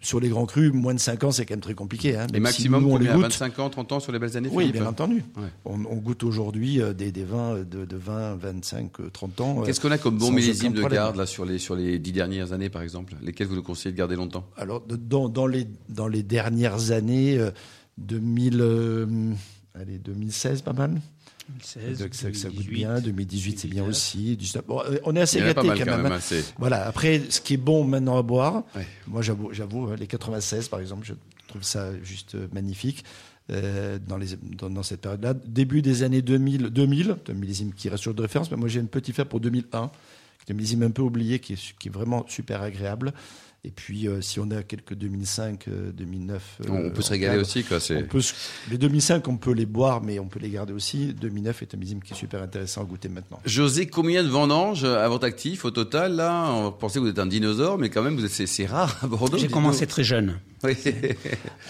sur 0.00 0.20
les 0.20 0.28
grands 0.28 0.46
crus, 0.46 0.72
moins 0.72 0.94
de 0.94 1.00
5 1.00 1.24
ans, 1.24 1.30
c'est 1.30 1.46
quand 1.46 1.54
même 1.54 1.60
très 1.60 1.74
compliqué. 1.74 2.16
Hein, 2.16 2.26
mais 2.32 2.40
maximum 2.40 2.82
si 2.82 2.86
nous, 2.86 2.94
on 2.94 2.98
les 2.98 3.06
goûte, 3.06 3.22
25 3.22 3.58
ans, 3.58 3.70
30 3.70 3.92
ans 3.92 4.00
sur 4.00 4.12
les 4.12 4.18
belles 4.18 4.36
années 4.36 4.48
Oui, 4.52 4.72
bien 4.72 4.86
entendu. 4.86 5.24
On, 5.64 5.76
goûte 6.04 6.24
aujourd'hui 6.24 6.80
euh, 6.80 6.92
des, 6.92 7.12
des, 7.12 7.24
vins 7.24 7.56
de, 7.58 7.84
de 7.84 7.96
20, 7.96 8.36
25, 8.36 9.12
30 9.12 9.40
ans. 9.40 9.62
Qu'est-ce 9.62 9.80
qu'on 9.80 9.90
a 9.90 9.98
comme 9.98 10.18
bon 10.18 10.30
millésime 10.30 10.72
de 10.72 10.82
garde 10.82 11.16
là, 11.16 11.26
sur, 11.26 11.44
les, 11.44 11.58
sur 11.58 11.74
les 11.74 11.98
10 11.98 12.12
dernières 12.12 12.52
années, 12.52 12.68
par 12.68 12.82
exemple? 12.82 13.14
Lesquels 13.22 13.46
vous 13.46 13.56
nous 13.56 13.62
conseillez 13.62 13.92
de 13.92 13.96
garder 13.98 14.16
longtemps? 14.16 14.44
Alors, 14.56 14.82
dans, 14.86 15.28
dans, 15.28 15.46
les, 15.46 15.66
dans 15.88 16.08
les 16.08 16.22
dernières 16.22 16.90
années, 16.90 17.38
2000, 17.98 18.60
euh, 18.60 19.06
allez, 19.74 19.98
2016, 19.98 20.62
pas 20.62 20.72
mal? 20.72 21.00
2016, 21.48 22.10
ça, 22.34 22.48
goûte 22.48 22.66
bien. 22.66 23.00
2018, 23.00 23.58
c'est 23.58 23.68
bien 23.68 23.84
aussi. 23.84 24.38
Euh, 24.56 24.98
on 25.04 25.14
est 25.14 25.20
assez 25.20 25.40
gâtés 25.40 25.54
quand, 25.54 25.84
même. 25.84 26.06
Hein. 26.06 26.18
voilà. 26.58 26.86
Après, 26.86 27.22
ce 27.28 27.40
qui 27.40 27.54
est 27.54 27.58
bon 27.58 27.84
maintenant 27.84 28.18
à 28.18 28.22
boire, 28.22 28.64
moi 29.06 29.22
j'avoue, 29.22 29.52
j'avoue, 29.52 29.88
hein, 29.88 29.96
les 29.98 30.06
96 30.06 30.68
par 30.68 30.80
exemple, 30.80 31.06
je 31.06 31.14
trouve 31.48 31.62
ça 31.62 31.90
juste 32.02 32.34
euh, 32.34 32.48
magnifique. 32.52 33.04
Euh, 33.50 33.98
dans, 33.98 34.16
les, 34.16 34.28
dans, 34.56 34.82
cette 34.82 35.02
période-là. 35.02 35.34
Début 35.34 35.82
des 35.82 36.02
années 36.02 36.22
2000, 36.22 36.70
2000, 36.70 37.16
un 37.28 37.32
millésime 37.34 37.74
qui 37.74 37.90
reste 37.90 38.02
sur 38.04 38.14
de 38.14 38.22
référence, 38.22 38.50
mais 38.50 38.56
moi 38.56 38.68
j'ai 38.68 38.80
une 38.80 38.88
petite 38.88 39.14
fait 39.14 39.26
pour 39.26 39.38
2001, 39.38 39.90
qui 40.46 40.50
est 40.50 40.54
un 40.54 40.56
millésime 40.56 40.82
un 40.82 40.90
peu 40.90 41.02
oublié, 41.02 41.40
qui 41.40 41.52
est, 41.52 41.78
qui 41.78 41.88
est 41.88 41.90
vraiment 41.90 42.24
super 42.26 42.62
agréable. 42.62 43.12
Et 43.66 43.70
puis, 43.70 44.08
euh, 44.08 44.20
si 44.20 44.38
on 44.40 44.50
a 44.50 44.62
quelques 44.62 44.94
2005, 44.94 45.68
2009. 45.94 46.60
on 46.68 46.90
peut 46.90 47.00
se 47.00 47.10
régaler 47.10 47.40
aussi, 47.40 47.64
quoi. 47.64 47.78
On 47.90 48.02
peut, 48.02 48.20
les 48.70 48.76
2005, 48.76 49.26
on 49.28 49.38
peut 49.38 49.52
les 49.52 49.64
boire, 49.64 50.02
mais 50.02 50.18
on 50.18 50.26
peut 50.26 50.38
les 50.38 50.50
garder 50.50 50.74
aussi. 50.74 51.14
2009 51.14 51.62
est 51.62 51.74
un 51.74 51.78
millésime 51.78 52.02
qui 52.02 52.12
est 52.12 52.16
super 52.16 52.42
intéressant 52.42 52.82
à 52.82 52.84
goûter 52.84 53.08
maintenant. 53.08 53.40
José, 53.46 53.86
combien 53.86 54.22
de 54.22 54.28
vendanges 54.28 54.84
à 54.84 55.08
votre 55.08 55.24
actif 55.24 55.64
au 55.64 55.70
total, 55.70 56.16
là? 56.16 56.50
On 56.52 56.72
pensait 56.72 56.98
que 56.98 57.04
vous 57.04 57.10
êtes 57.10 57.18
un 57.18 57.26
dinosaure, 57.26 57.78
mais 57.78 57.88
quand 57.88 58.02
même, 58.02 58.20
c'est 58.28 58.66
rare 58.66 58.98
à 59.02 59.06
Bordeaux. 59.06 59.38
J'ai 59.38 59.48
commencé 59.48 59.86
très 59.86 60.04
jeune. 60.04 60.38
Oui. 60.64 60.74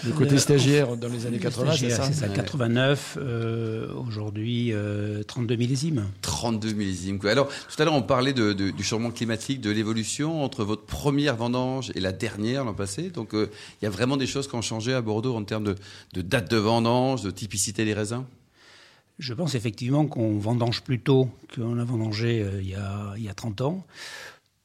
Le 0.05 0.11
côté 0.11 0.37
stagiaire 0.37 0.95
dans 0.95 1.09
les 1.09 1.25
années 1.25 1.39
80, 1.39 1.73
c'est 1.77 1.89
ça? 1.89 2.03
C'est 2.03 2.13
ça, 2.13 2.29
89, 2.29 3.17
euh, 3.19 3.87
aujourd'hui 3.93 4.73
32 5.27 5.53
euh, 5.53 5.57
millésimes. 5.57 6.05
32 6.21 6.73
millésimes. 6.73 7.19
Alors, 7.25 7.47
tout 7.47 7.81
à 7.81 7.85
l'heure, 7.85 7.93
on 7.93 8.01
parlait 8.01 8.33
de, 8.33 8.53
du 8.53 8.83
changement 8.83 9.11
climatique, 9.11 9.61
de 9.61 9.69
l'évolution 9.69 10.43
entre 10.43 10.63
votre 10.63 10.83
première 10.83 11.35
vendange 11.35 11.84
et 11.93 11.99
la 11.99 12.11
dernière 12.11 12.63
l'an 12.63 12.73
passé. 12.73 13.09
Donc, 13.09 13.33
euh, 13.33 13.49
il 13.81 13.85
y 13.85 13.87
a 13.87 13.91
vraiment 13.91 14.17
des 14.17 14.27
choses 14.27 14.47
qui 14.47 14.55
ont 14.55 14.61
changé 14.61 14.93
à 14.93 15.01
Bordeaux 15.01 15.35
en 15.35 15.43
termes 15.43 15.75
de, 16.13 16.21
date 16.21 16.49
de 16.49 16.57
vendange, 16.57 17.21
de 17.21 17.31
typicité 17.31 17.85
des 17.85 17.93
raisins 17.93 18.25
je 19.17 19.33
pense 19.33 19.55
effectivement 19.55 20.07
qu'on 20.07 20.37
vendange 20.39 20.81
plus 20.81 20.99
tôt 20.99 21.29
qu'on 21.55 21.79
a 21.79 21.85
vendangé 21.85 22.45
il, 22.59 22.67
y 22.67 22.75
a, 22.75 23.13
il 23.15 23.23
y 23.23 23.29
a 23.29 23.33
30 23.33 23.61
ans. 23.61 23.87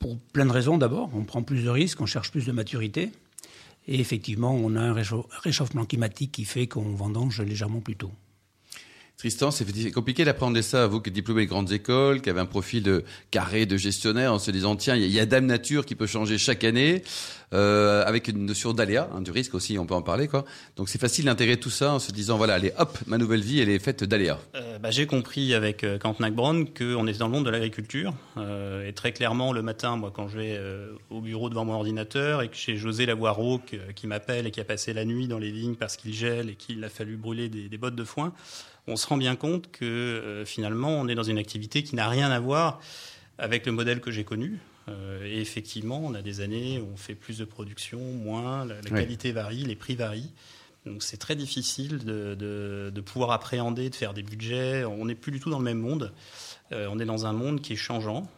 Pour 0.00 0.18
plein 0.18 0.44
de 0.44 0.50
raisons 0.50 0.76
d'abord. 0.76 1.08
On 1.14 1.22
prend 1.22 1.44
plus 1.44 1.62
de 1.62 1.70
risques, 1.70 2.00
on 2.00 2.06
cherche 2.06 2.32
plus 2.32 2.46
de 2.46 2.50
maturité. 2.50 3.12
Et 3.86 4.00
effectivement, 4.00 4.52
on 4.52 4.74
a 4.74 4.80
un 4.80 4.92
réchauffement 4.92 5.84
climatique 5.84 6.32
qui 6.32 6.44
fait 6.44 6.66
qu'on 6.66 6.94
vendange 6.94 7.40
légèrement 7.40 7.80
plus 7.80 7.96
tôt. 7.96 8.10
Tristan, 9.20 9.50
c'est 9.50 9.90
compliqué 9.92 10.24
d'apprendre 10.24 10.58
ça, 10.62 10.86
vous 10.86 11.02
qui 11.02 11.10
êtes 11.10 11.14
diplômé 11.14 11.44
de 11.44 11.50
grandes 11.50 11.70
écoles, 11.72 12.22
qui 12.22 12.30
avez 12.30 12.40
un 12.40 12.46
profil 12.46 12.82
de 12.82 13.04
carré 13.30 13.66
de 13.66 13.76
gestionnaire, 13.76 14.32
en 14.32 14.38
se 14.38 14.50
disant 14.50 14.76
tiens, 14.76 14.96
il 14.96 15.10
y 15.10 15.20
a 15.20 15.26
Dame 15.26 15.44
Nature 15.44 15.84
qui 15.84 15.94
peut 15.94 16.06
changer 16.06 16.38
chaque 16.38 16.64
année, 16.64 17.02
euh, 17.52 18.02
avec 18.06 18.28
une 18.28 18.46
notion 18.46 18.72
d'aléa, 18.72 19.10
hein, 19.14 19.20
du 19.20 19.30
risque 19.30 19.54
aussi, 19.54 19.78
on 19.78 19.84
peut 19.84 19.92
en 19.92 20.00
parler 20.00 20.26
quoi. 20.26 20.46
Donc 20.76 20.88
c'est 20.88 20.98
facile 20.98 21.26
d'intégrer 21.26 21.58
tout 21.58 21.68
ça 21.68 21.92
en 21.92 21.98
se 21.98 22.12
disant 22.12 22.38
voilà, 22.38 22.54
allez 22.54 22.72
hop, 22.78 22.96
ma 23.06 23.18
nouvelle 23.18 23.42
vie, 23.42 23.60
elle 23.60 23.68
est 23.68 23.78
faite 23.78 24.04
d'aléas. 24.04 24.38
Euh, 24.54 24.78
bah, 24.78 24.90
J'ai 24.90 25.06
compris 25.06 25.52
avec 25.52 25.84
euh, 25.84 25.98
Cantenac 25.98 26.32
Brown 26.32 26.64
qu'on 26.64 27.06
était 27.06 27.18
dans 27.18 27.26
le 27.26 27.32
monde 27.32 27.44
de 27.44 27.50
l'agriculture 27.50 28.14
euh, 28.38 28.88
et 28.88 28.94
très 28.94 29.12
clairement 29.12 29.52
le 29.52 29.60
matin, 29.60 29.96
moi 29.96 30.10
quand 30.14 30.28
je 30.28 30.38
vais 30.38 30.54
euh, 30.56 30.92
au 31.10 31.20
bureau 31.20 31.50
devant 31.50 31.66
mon 31.66 31.74
ordinateur 31.74 32.40
et 32.40 32.48
que 32.48 32.56
j'ai 32.56 32.76
José 32.76 33.04
Lavoireau 33.04 33.60
qui 33.94 34.06
m'appelle 34.06 34.46
et 34.46 34.50
qui 34.50 34.60
a 34.60 34.64
passé 34.64 34.94
la 34.94 35.04
nuit 35.04 35.28
dans 35.28 35.38
les 35.38 35.50
vignes 35.50 35.74
parce 35.74 35.98
qu'il 35.98 36.14
gèle 36.14 36.48
et 36.48 36.54
qu'il 36.54 36.82
a 36.84 36.88
fallu 36.88 37.16
brûler 37.16 37.50
des 37.50 37.76
bottes 37.76 37.96
de 37.96 38.04
foin 38.04 38.32
on 38.87 38.96
se 38.96 39.06
rend 39.06 39.16
bien 39.16 39.37
compte 39.37 39.70
que 39.70 39.84
euh, 39.84 40.44
finalement, 40.44 40.90
on 41.00 41.08
est 41.08 41.14
dans 41.14 41.22
une 41.22 41.38
activité 41.38 41.82
qui 41.82 41.94
n'a 41.94 42.08
rien 42.08 42.30
à 42.30 42.40
voir 42.40 42.80
avec 43.38 43.66
le 43.66 43.72
modèle 43.72 44.00
que 44.00 44.10
j'ai 44.10 44.25
connu. 44.25 44.58
Euh, 44.88 45.25
et 45.25 45.40
effectivement, 45.40 46.00
on 46.04 46.14
a 46.14 46.22
des 46.22 46.40
années 46.40 46.80
où 46.80 46.88
on 46.92 46.96
fait 46.96 47.14
plus 47.14 47.38
de 47.38 47.44
production, 47.44 48.00
moins, 48.00 48.64
la, 48.64 48.80
qualité 48.82 49.32
varie, 49.32 49.64
les 49.64 49.76
prix 49.76 49.94
varient. 49.94 50.32
Donc 50.87 51.02
c'est 51.02 51.18
très 51.18 51.37
difficile 51.37 51.99
de, 51.99 53.02
pouvoir 53.04 53.32
appréhender, 53.32 53.90
de 53.90 53.94
faire 53.94 54.14
des 54.14 54.22
budgets. 54.22 54.84
On 54.84 55.04
n'est 55.04 55.14
plus 55.14 55.32
du 55.32 55.40
tout 55.40 55.50
dans 55.50 55.58
le 55.58 55.64
même 55.64 55.78
monde. 55.78 56.12
Euh, 56.72 56.88
on 56.90 56.98
est 56.98 57.04
dans 57.04 57.26
un 57.26 57.32
monde 57.32 57.60
qui 57.60 57.72
est 57.72 57.76
changeant, 57.76 58.28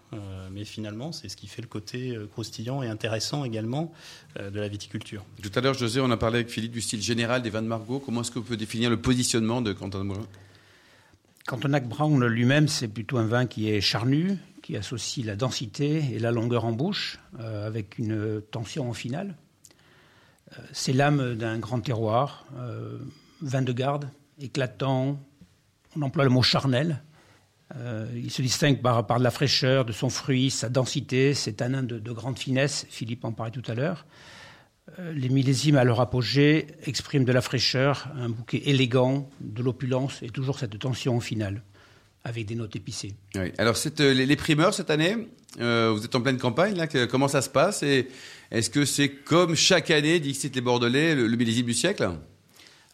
mais 0.51 0.65
finalement, 0.65 1.13
c'est 1.13 1.29
ce 1.29 1.37
qui 1.37 1.47
fait 1.47 1.63
le 1.63 1.69
côté 1.69 2.19
croustillant 2.33 2.83
et 2.83 2.89
intéressant 2.89 3.45
également 3.45 3.93
de 4.39 4.61
la 4.61 4.69
viticulture. 4.69 5.25
Tout 5.43 5.51
à 5.55 5.63
l'heure, 5.63 5.73
José, 5.73 6.01
on 6.01 6.11
a 6.11 6.19
parlé 6.19 6.41
avec 6.41 6.51
Philippe 6.51 6.73
du 6.73 6.83
style 6.83 7.01
général 7.01 7.41
des 7.41 7.49
vins 7.49 7.63
de 7.63 7.67
Margot. 7.67 7.99
Comment 7.99 8.21
est-ce 8.21 8.31
que 8.31 8.39
vous 8.39 8.45
pouvez 8.45 8.59
définir 8.59 8.91
le 8.91 9.01
positionnement 9.01 9.63
de 9.63 9.73
Quentin 9.73 10.05
Moulin 10.05 10.27
Cantonac 11.47 11.89
Brown 11.89 12.25
lui-même, 12.25 12.69
c'est 12.69 12.89
plutôt 12.89 13.19
un 13.19 13.27
vin 13.27 13.47
qui 13.47 13.69
est 13.69 13.81
charnu, 13.81 14.39
qui 14.63 14.77
associe 14.77 15.27
la 15.27 15.35
densité 15.35 16.05
et 16.13 16.19
la 16.21 16.31
longueur 16.31 16.65
en 16.65 16.73
bouche, 16.73 17.19
euh, 17.41 17.67
avec 17.67 17.99
une 17.99 18.41
tension 18.53 18.89
en 18.89 18.93
finale. 18.93 19.35
Euh, 20.53 20.63
c'est 20.73 20.93
l'âme 20.93 21.35
d'un 21.35 21.59
grand 21.59 21.81
terroir, 21.81 22.47
euh, 22.57 22.99
vin 23.41 23.63
de 23.63 23.73
garde, 23.73 24.09
éclatant, 24.41 25.21
on 25.97 26.03
emploie 26.03 26.25
le 26.25 26.31
mot 26.31 26.43
charnel. 26.43 27.03
Il 28.15 28.31
se 28.31 28.43
distingue 28.43 28.83
par, 28.83 29.07
par, 29.07 29.19
la 29.19 29.31
fraîcheur 29.31 29.85
de 29.85 29.93
son 29.93 30.11
fruit, 30.11 30.51
sa 30.51 30.69
densité, 30.69 31.35
c'est 31.35 31.63
un 31.63 31.83
de, 31.83 31.99
de 31.99 32.13
grande 32.13 32.39
finesse, 32.39 32.87
Philippe 32.91 33.25
en 33.25 33.33
parlait 33.33 33.53
tout 33.53 33.63
à 33.67 33.75
l'heure. 33.75 34.05
Euh, 34.99 35.13
les 35.13 35.29
millésimes 35.29 35.77
à 35.77 35.85
leur 35.85 36.01
apogée 36.01 36.67
expriment 36.87 37.25
de 37.25 37.33
la 37.33 37.41
fraîcheur, 37.41 38.09
un 38.17 38.29
bouquet 38.29 38.63
élégant, 38.67 39.31
de 39.41 39.63
l'opulence 39.63 40.23
et 40.23 40.29
toujours 40.29 40.59
cette 40.59 40.77
tension 40.79 41.21
finale 41.21 41.63
avec 42.25 42.47
des 42.47 42.57
notes 42.57 42.75
épicées. 42.77 43.15
Alors 43.59 43.77
euh, 44.01 44.13
les, 44.13 44.37
primeurs 44.37 44.75
cette 44.75 44.91
année, 44.91 45.17
euh, 45.61 45.93
vous 45.95 46.05
êtes 46.05 46.15
en 46.15 46.21
pleine 46.21 46.37
campagne 46.37 46.77
là, 46.77 46.87
comment 47.07 47.29
ça 47.29 47.43
se 47.43 47.49
passe 47.49 47.83
et 47.83 48.09
est-ce 48.51 48.71
que 48.71 48.85
c'est 48.85 49.09
comme 49.09 49.55
chaque 49.55 49.91
année, 49.91 50.21
Dixit 50.21 50.55
les 50.55 50.61
Bordelais, 50.61 51.15
le, 51.15 51.37
millésime 51.37 51.67
du 51.67 51.75
siècle? 51.75 52.11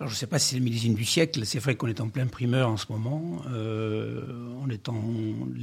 Alors, 0.01 0.11
je 0.11 0.15
ne 0.15 0.19
sais 0.19 0.29
pas 0.29 0.39
si 0.39 0.51
c'est 0.51 0.57
le 0.57 0.63
millésime 0.63 0.95
du 0.95 1.05
siècle. 1.05 1.45
C'est 1.45 1.59
vrai 1.59 1.75
qu'on 1.75 1.89
est 1.89 2.01
en 2.01 2.09
plein 2.09 2.27
primeur 2.27 2.69
en 2.69 2.77
ce 2.77 2.87
moment. 2.89 3.43
on 3.49 4.71
est 4.71 4.89
en... 4.89 4.95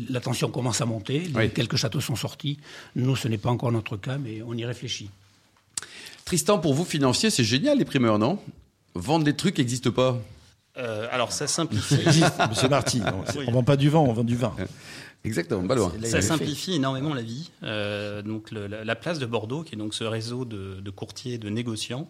La 0.10 0.20
tension 0.20 0.50
commence 0.50 0.82
à 0.82 0.86
monter. 0.86 1.32
Quelques 1.54 1.78
châteaux 1.78 2.02
sont 2.02 2.18
sortis. 2.18 2.60
Nous, 2.98 3.16
ce 3.16 3.30
n'est 3.30 3.38
pas 3.38 3.50
encore 3.50 3.72
notre 3.72 3.96
cas, 3.96 4.18
mais 4.18 4.42
on 4.46 4.54
y 4.54 4.66
réfléchit. 4.66 5.10
Tristan, 6.26 6.60
pour 6.60 6.74
vous, 6.74 6.84
financier, 6.84 7.30
c'est 7.30 7.46
génial 7.46 7.78
les 7.78 7.86
primeurs, 7.86 8.20
non? 8.20 8.40
Vendre 8.94 9.24
des 9.24 9.36
trucs 9.36 9.56
qui 9.56 9.62
n'existent 9.62 9.92
pas. 9.92 10.20
Euh, 10.78 11.08
alors 11.12 11.32
ça 11.32 11.48
simplifie. 11.48 12.24
Monsieur 12.50 12.68
Marty, 12.70 13.02
on 13.36 13.42
ne 13.42 13.52
vend 13.52 13.64
pas 13.64 13.78
du 13.78 13.90
vent, 13.90 14.04
on 14.04 14.14
vend 14.14 14.24
du 14.24 14.36
vin. 14.36 14.54
Exactement, 15.24 15.66
pas 15.66 15.76
loin. 15.76 15.92
Ça 16.04 16.22
simplifie 16.22 16.74
énormément 16.74 17.14
la 17.14 17.22
vie. 17.22 17.52
Euh, 17.64 18.22
donc 18.22 18.52
la, 18.52 18.96
place 18.96 19.20
de 19.20 19.26
Bordeaux, 19.26 19.64
qui 19.64 19.76
est 19.76 19.78
donc 19.78 19.94
ce 19.94 20.04
réseau 20.04 20.46
de, 20.46 20.90
courtiers, 20.90 21.38
de 21.38 21.50
négociants, 21.50 22.10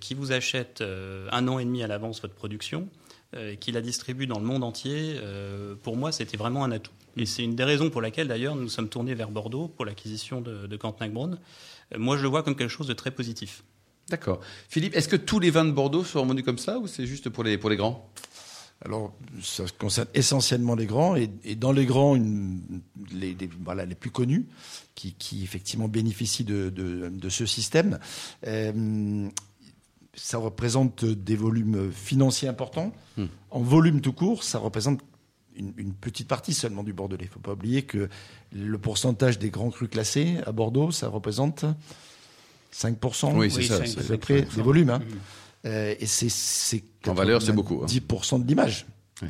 qui 0.00 0.14
vous 0.14 0.32
achètent 0.32 0.82
un 0.82 1.48
an 1.48 1.58
et 1.58 1.64
demi 1.64 1.82
à 1.82 1.86
l'avance 1.86 2.20
votre 2.22 2.34
production, 2.34 2.88
qui 3.60 3.72
la 3.72 3.80
distribue 3.80 4.26
dans 4.26 4.38
le 4.38 4.44
monde 4.44 4.64
entier. 4.64 5.20
pour 5.82 5.96
moi, 5.96 6.12
c'était 6.12 6.36
vraiment 6.36 6.64
un 6.64 6.72
atout. 6.72 6.92
Et 7.16 7.26
c'est 7.26 7.42
une 7.42 7.56
des 7.56 7.64
raisons 7.64 7.90
pour 7.90 8.00
laquelle 8.00 8.28
d'ailleurs 8.28 8.56
nous 8.56 8.68
sommes 8.68 8.88
tournés 8.88 9.14
vers 9.14 9.30
Bordeaux 9.30 9.68
pour 9.68 9.84
l'acquisition 9.84 10.40
de, 10.40 10.66
de 10.66 10.76
Cantenac-Braun 10.76 11.38
moi 11.98 12.16
je 12.16 12.22
le 12.22 12.28
vois 12.28 12.42
comme 12.42 12.56
quelque 12.56 12.70
chose 12.70 12.86
de 12.86 12.92
très 12.92 13.10
positif. 13.10 13.64
D'accord. 14.08 14.40
Philippe, 14.68 14.96
est-ce 14.96 15.08
que 15.08 15.16
tous 15.16 15.38
les 15.38 15.50
vins 15.50 15.64
de 15.64 15.70
Bordeaux 15.70 16.04
sont 16.04 16.24
vendus 16.24 16.42
comme 16.42 16.58
ça 16.58 16.78
ou 16.78 16.86
c'est 16.86 17.06
juste 17.06 17.28
pour 17.28 17.44
les, 17.44 17.58
pour 17.58 17.70
les 17.70 17.76
grands? 17.76 18.10
Alors, 18.82 19.12
ça 19.42 19.64
concerne 19.78 20.08
essentiellement 20.14 20.74
les 20.74 20.86
grands, 20.86 21.14
et, 21.14 21.28
dans 21.54 21.70
les 21.70 21.84
grands, 21.84 22.18
les, 23.12 23.36
voilà, 23.62 23.84
les 23.84 23.94
plus 23.94 24.10
connus, 24.10 24.46
qui, 24.94 25.42
effectivement 25.42 25.86
bénéficient 25.86 26.44
de, 26.44 26.70
de, 26.70 27.28
ce 27.28 27.44
système. 27.44 27.98
Euh, 28.46 29.28
ça 30.14 30.38
représente 30.38 31.04
des 31.04 31.36
volumes 31.36 31.90
financiers 31.92 32.48
importants. 32.48 32.92
Hmm. 33.16 33.26
En 33.50 33.60
volume 33.60 34.00
tout 34.00 34.12
court, 34.12 34.42
ça 34.42 34.58
représente 34.58 35.00
une, 35.56 35.72
une, 35.76 35.92
petite 35.92 36.28
partie 36.28 36.54
seulement 36.54 36.82
du 36.82 36.92
Bordelais. 36.92 37.24
Il 37.24 37.28
ne 37.28 37.32
faut 37.32 37.40
pas 37.40 37.52
oublier 37.52 37.82
que 37.82 38.08
le 38.52 38.78
pourcentage 38.78 39.38
des 39.38 39.50
grands 39.50 39.70
crus 39.70 39.90
classés 39.90 40.38
à 40.46 40.52
Bordeaux, 40.52 40.90
ça 40.90 41.08
représente 41.08 41.64
5%. 42.72 43.36
Oui, 43.36 43.50
c'est 43.50 43.62
ça. 43.62 43.84
C'est 43.84 44.18
près 44.18 44.42
des 44.42 44.62
volumes. 44.62 44.90
Hein. 44.90 45.00
Mmh. 45.00 45.66
Euh, 45.66 45.94
et 45.98 46.06
c'est 46.06 46.82
en 47.06 47.14
valeur, 47.14 47.42
c'est 47.42 47.52
beaucoup. 47.52 47.84
10% 47.84 48.34
hein. 48.34 48.38
de 48.38 48.46
l'image, 48.46 48.86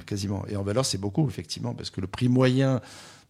quasiment. 0.06 0.46
Et 0.48 0.56
en 0.56 0.62
valeur, 0.62 0.84
c'est 0.84 0.98
beaucoup, 0.98 1.28
effectivement, 1.28 1.74
parce 1.74 1.90
que 1.90 2.00
le 2.00 2.06
prix 2.06 2.28
moyen 2.28 2.80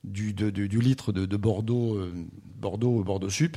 du, 0.04 0.32
du 0.32 0.80
litre 0.80 1.12
de, 1.12 1.36
Bordeaux, 1.36 1.96
euh, 1.96 2.12
Bordeaux, 2.56 3.02
Bordeaux 3.02 3.30
Sup, 3.30 3.56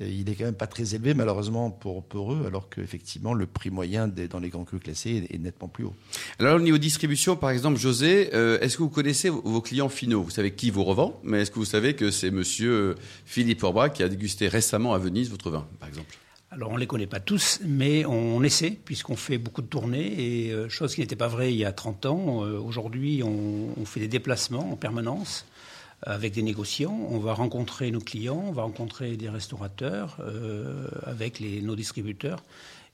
il 0.00 0.30
est 0.30 0.34
quand 0.34 0.44
même 0.44 0.54
pas 0.54 0.66
très 0.66 0.94
élevé 0.94 1.12
malheureusement 1.14 1.70
pour, 1.70 2.04
pour 2.04 2.32
eux, 2.32 2.44
alors 2.46 2.68
qu'effectivement 2.68 3.34
le 3.34 3.46
prix 3.46 3.70
moyen 3.70 4.08
dans 4.08 4.38
les 4.38 4.48
grands 4.48 4.64
crus 4.64 4.80
classés 4.80 5.26
est, 5.28 5.38
nettement 5.38 5.68
plus 5.68 5.84
haut. 5.84 5.94
Alors 6.38 6.56
au 6.56 6.60
niveau 6.60 6.78
distribution, 6.78 7.36
par 7.36 7.50
exemple, 7.50 7.78
José, 7.78 8.30
euh, 8.34 8.60
est-ce 8.60 8.76
que 8.76 8.82
vous 8.82 8.90
connaissez 8.90 9.28
vos 9.28 9.60
clients 9.60 9.88
finaux? 9.88 10.22
Vous 10.22 10.30
savez 10.30 10.52
qui 10.52 10.70
vous 10.70 10.84
revend, 10.84 11.18
mais 11.24 11.42
est-ce 11.42 11.50
que 11.50 11.58
vous 11.58 11.64
savez 11.64 11.94
que 11.94 12.10
c'est 12.10 12.30
Monsieur 12.30 12.70
euh, 12.70 12.94
Philippe 13.24 13.62
Orbach 13.64 13.92
qui 13.92 14.02
a 14.02 14.08
dégusté 14.08 14.46
récemment 14.46 14.94
à 14.94 14.98
Venise 14.98 15.30
votre 15.30 15.50
vin, 15.50 15.66
par 15.80 15.88
exemple? 15.88 16.16
Alors 16.50 16.70
on 16.70 16.74
ne 16.74 16.80
les 16.80 16.86
connaît 16.86 17.06
pas 17.06 17.20
tous, 17.20 17.60
mais 17.64 18.06
on 18.06 18.42
essaie, 18.42 18.78
puisqu'on 18.84 19.16
fait 19.16 19.36
beaucoup 19.36 19.62
de 19.62 19.66
tournées, 19.66 20.46
et 20.46 20.52
euh, 20.52 20.68
chose 20.68 20.94
qui 20.94 21.00
n'était 21.00 21.16
pas 21.16 21.28
vraie 21.28 21.52
il 21.52 21.58
y 21.58 21.64
a 21.64 21.72
30 21.72 22.06
ans, 22.06 22.38
aujourd'hui 22.38 23.22
on, 23.22 23.68
on, 23.78 23.84
fait 23.84 24.00
des 24.00 24.08
déplacements 24.08 24.72
en 24.72 24.76
permanence 24.76 25.44
avec 26.02 26.32
des 26.32 26.42
négociants. 26.42 26.98
On 27.10 27.18
va 27.18 27.34
rencontrer 27.34 27.90
nos 27.90 28.00
clients, 28.00 28.44
on 28.46 28.52
va 28.52 28.62
rencontrer 28.62 29.16
des 29.16 29.28
restaurateurs 29.28 30.16
euh, 30.20 30.86
avec 31.04 31.40
les, 31.40 31.60
nos 31.60 31.76
distributeurs. 31.76 32.42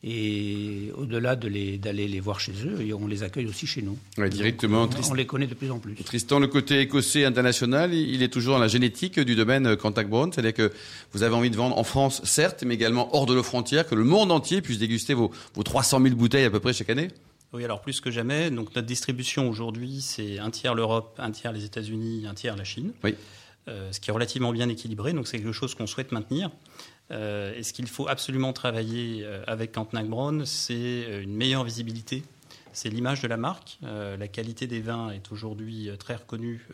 Et 0.06 0.92
au-delà 0.98 1.34
d'aller 1.34 1.78
de 1.78 1.88
les, 1.88 2.06
les 2.06 2.20
voir 2.20 2.38
chez 2.38 2.52
eux, 2.66 2.94
on 2.94 3.06
les 3.06 3.22
accueille 3.22 3.46
aussi 3.46 3.66
chez 3.66 3.80
nous. 3.80 3.96
directement. 4.28 4.86
on, 5.10 5.14
les 5.14 5.24
connaît 5.24 5.46
de 5.46 5.54
plus 5.54 5.70
en 5.70 5.78
plus. 5.78 5.94
Tristan, 5.94 6.40
le 6.40 6.46
côté 6.46 6.80
écossais 6.80 7.24
international, 7.24 7.94
il 7.94 8.22
est 8.22 8.28
toujours 8.28 8.56
dans 8.56 8.60
la 8.60 8.68
génétique 8.68 9.18
du 9.18 9.34
domaine 9.34 9.76
Contact 9.76 10.10
Brown. 10.10 10.30
C'est-à-dire 10.30 10.52
que 10.52 10.72
vous 11.14 11.22
avez 11.22 11.34
envie 11.34 11.48
de 11.48 11.56
vendre 11.56 11.78
en 11.78 11.84
France, 11.84 12.20
certes, 12.24 12.64
mais 12.66 12.74
également 12.74 13.16
hors 13.16 13.24
de 13.24 13.34
nos 13.34 13.42
frontières, 13.42 13.86
que 13.86 13.94
le 13.94 14.04
monde 14.04 14.30
entier 14.30 14.60
puisse 14.60 14.78
déguster 14.78 15.14
vos, 15.14 15.30
vos 15.54 15.62
300 15.62 16.02
000 16.02 16.16
bouteilles 16.16 16.44
à 16.44 16.50
peu 16.50 16.60
près 16.60 16.74
chaque 16.74 16.90
année? 16.90 17.08
Oui, 17.54 17.64
alors 17.64 17.80
plus 17.80 18.00
que 18.00 18.10
jamais. 18.10 18.50
Donc 18.50 18.74
notre 18.74 18.86
distribution 18.86 19.48
aujourd'hui, 19.48 20.00
c'est 20.00 20.38
un 20.38 20.50
tiers 20.50 20.74
l'Europe, 20.74 21.14
un 21.18 21.30
tiers 21.30 21.52
les 21.52 21.64
États-Unis, 21.64 22.26
un 22.28 22.34
tiers 22.34 22.56
la 22.56 22.64
Chine. 22.64 22.92
Oui. 23.02 23.14
Euh, 23.68 23.90
ce 23.92 24.00
qui 24.00 24.10
est 24.10 24.12
relativement 24.12 24.52
bien 24.52 24.68
équilibré, 24.68 25.14
donc 25.14 25.26
c'est 25.26 25.38
quelque 25.38 25.52
chose 25.52 25.74
qu'on 25.74 25.86
souhaite 25.86 26.12
maintenir. 26.12 26.50
et 27.10 27.62
ce 27.62 27.72
qu'il 27.72 27.86
faut 27.86 28.08
absolument 28.08 28.52
travailler 28.52 29.24
avec 29.46 29.72
Cantenac 29.72 30.06
Brown, 30.06 30.44
c'est 30.44 31.22
une 31.22 31.34
meilleure 31.34 31.64
visibilité 31.64 32.24
c'est 32.74 32.90
l'image 32.90 33.22
de 33.22 33.28
la 33.28 33.36
marque. 33.36 33.78
la 33.82 34.28
qualité 34.28 34.66
des 34.66 34.80
vins 34.80 35.10
est 35.10 35.32
aujourd'hui 35.32 35.88
très 35.98 36.16
reconnue 36.16 36.66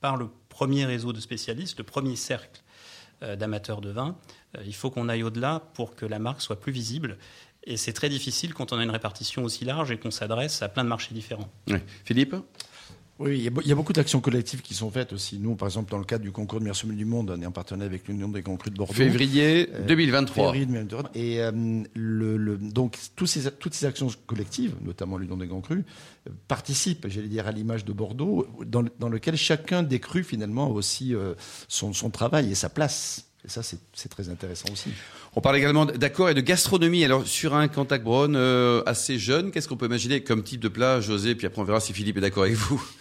par 0.00 0.16
le 0.16 0.28
premier 0.48 0.84
réseau 0.84 1.12
de 1.12 1.20
spécialistes, 1.20 1.78
le 1.78 1.84
premier 1.84 2.16
cercle 2.16 2.60
d'amateurs 3.22 3.80
de 3.80 3.90
vin. 3.90 4.16
il 4.64 4.74
faut 4.74 4.90
qu'on 4.90 5.08
aille 5.08 5.22
au-delà 5.22 5.62
pour 5.74 5.94
que 5.94 6.04
la 6.04 6.18
marque 6.18 6.42
soit 6.42 6.60
plus 6.60 6.72
visible. 6.72 7.16
Et 7.66 7.76
c'est 7.76 7.92
très 7.92 8.08
difficile 8.08 8.54
quand 8.54 8.72
on 8.72 8.78
a 8.78 8.84
une 8.84 8.90
répartition 8.90 9.42
aussi 9.42 9.64
large 9.64 9.90
et 9.90 9.98
qu'on 9.98 10.10
s'adresse 10.10 10.62
à 10.62 10.68
plein 10.68 10.84
de 10.84 10.88
marchés 10.88 11.14
différents. 11.14 11.50
Philippe 12.04 12.36
oui, 13.18 13.38
il 13.38 13.66
y, 13.66 13.72
a, 13.72 13.74
beaucoup 13.74 13.94
d'actions 13.94 14.20
collectives 14.20 14.60
qui 14.60 14.74
sont 14.74 14.90
faites 14.90 15.14
aussi. 15.14 15.38
Nous, 15.38 15.54
par 15.54 15.68
exemple, 15.68 15.90
dans 15.90 15.96
le 15.96 16.04
cadre 16.04 16.22
du 16.22 16.32
concours 16.32 16.58
de 16.58 16.64
meilleur 16.64 16.76
sommelier 16.76 16.98
du 16.98 17.04
monde, 17.06 17.34
on 17.34 17.40
est 17.40 17.46
en 17.46 17.50
partenariat 17.50 17.88
avec 17.88 18.06
l'Union 18.08 18.28
des 18.28 18.42
concours 18.42 18.70
de 18.70 18.76
Bordeaux. 18.76 18.92
Février 18.92 19.70
2023. 19.88 20.44
Euh, 20.44 20.46
février 20.48 20.66
2023. 20.66 21.10
Et 21.14 21.40
euh, 21.40 21.82
le, 21.94 22.58
donc, 22.58 22.98
ces, 23.24 23.50
toutes 23.52 23.72
ces 23.72 23.86
actions 23.86 24.08
collectives, 24.26 24.74
notamment 24.84 25.16
l'Union 25.16 25.38
des 25.38 25.46
grands 25.46 25.62
crus, 25.62 25.84
participent, 26.46 27.08
j'allais 27.08 27.28
dire, 27.28 27.46
à 27.46 27.52
l'image 27.52 27.86
de 27.86 27.92
Bordeaux, 27.94 28.46
dans, 28.66 28.84
dans, 28.98 29.08
lequel 29.08 29.36
chacun 29.36 29.82
des 29.82 29.98
crus, 29.98 30.26
finalement, 30.26 30.66
a 30.66 30.70
aussi 30.70 31.14
euh, 31.14 31.32
son, 31.68 31.94
son 31.94 32.10
travail 32.10 32.52
et 32.52 32.54
sa 32.54 32.68
place. 32.68 33.30
Et 33.46 33.48
ça, 33.48 33.62
c'est 33.62 34.08
très 34.08 34.28
intéressant 34.28 34.68
aussi. 34.72 34.90
On 35.36 35.40
parle 35.40 35.56
également 35.56 35.86
d'accords 35.86 36.30
et 36.30 36.34
de 36.34 36.40
gastronomie. 36.40 37.04
Alors, 37.04 37.24
sur 37.26 37.54
un 37.54 37.68
brown 37.68 38.34
euh, 38.34 38.82
assez 38.86 39.20
jeune, 39.20 39.52
qu'est-ce 39.52 39.68
qu'on 39.68 39.76
peut 39.76 39.86
imaginer 39.86 40.22
comme 40.24 40.42
type 40.42 40.60
de 40.60 40.68
plat, 40.68 41.00
José? 41.00 41.36
Puis 41.36 41.46
après, 41.46 41.62
on 41.62 41.64
verra 41.64 41.78
si 41.78 41.92
Philippe 41.92 42.16
est 42.16 42.22
d'accord 42.22 42.42
avec 42.42 42.56
vous. 42.56 42.84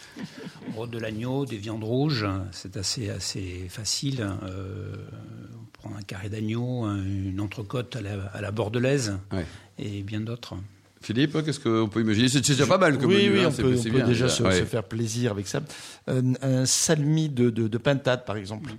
De 0.92 1.00
l'agneau, 1.00 1.46
des 1.46 1.56
viandes 1.58 1.86
rouges, 1.86 2.28
c'est 2.52 2.76
assez, 2.76 3.10
assez 3.10 3.66
facile. 3.70 4.30
Euh, 4.44 4.94
on 5.54 5.66
prend 5.72 5.96
un 5.98 6.02
carré 6.02 6.30
d'agneau, 6.30 6.86
une 6.86 7.40
entrecôte 7.40 7.96
à 7.96 8.02
la, 8.02 8.26
à 8.34 8.42
la 8.42 8.52
bordelaise 8.52 9.18
et 9.80 10.04
bien 10.04 10.20
d'autres. 10.20 10.56
Philippe, 11.06 11.38
qu'est-ce 11.46 11.60
qu'on 11.60 11.88
peut 11.88 12.02
imaginer? 12.02 12.30
C'est 12.30 12.42
déjà 12.42 12.66
pas 12.66 12.80
mal 12.80 12.98
comme 12.98 13.10
Oui, 13.10 13.30
oui, 13.32 13.42
hein, 13.44 13.50
on 13.50 13.52
peut, 13.52 13.76
déjà 14.08 14.28
se, 14.28 14.42
faire 14.66 14.84
plaisir 14.84 15.30
avec 15.30 15.48
ça. 15.48 15.62
un 16.08 16.66
salmi 16.66 17.30
de, 17.30 17.52
de, 17.52 17.78
pintade, 17.78 18.26
par 18.26 18.38
exemple, 18.38 18.72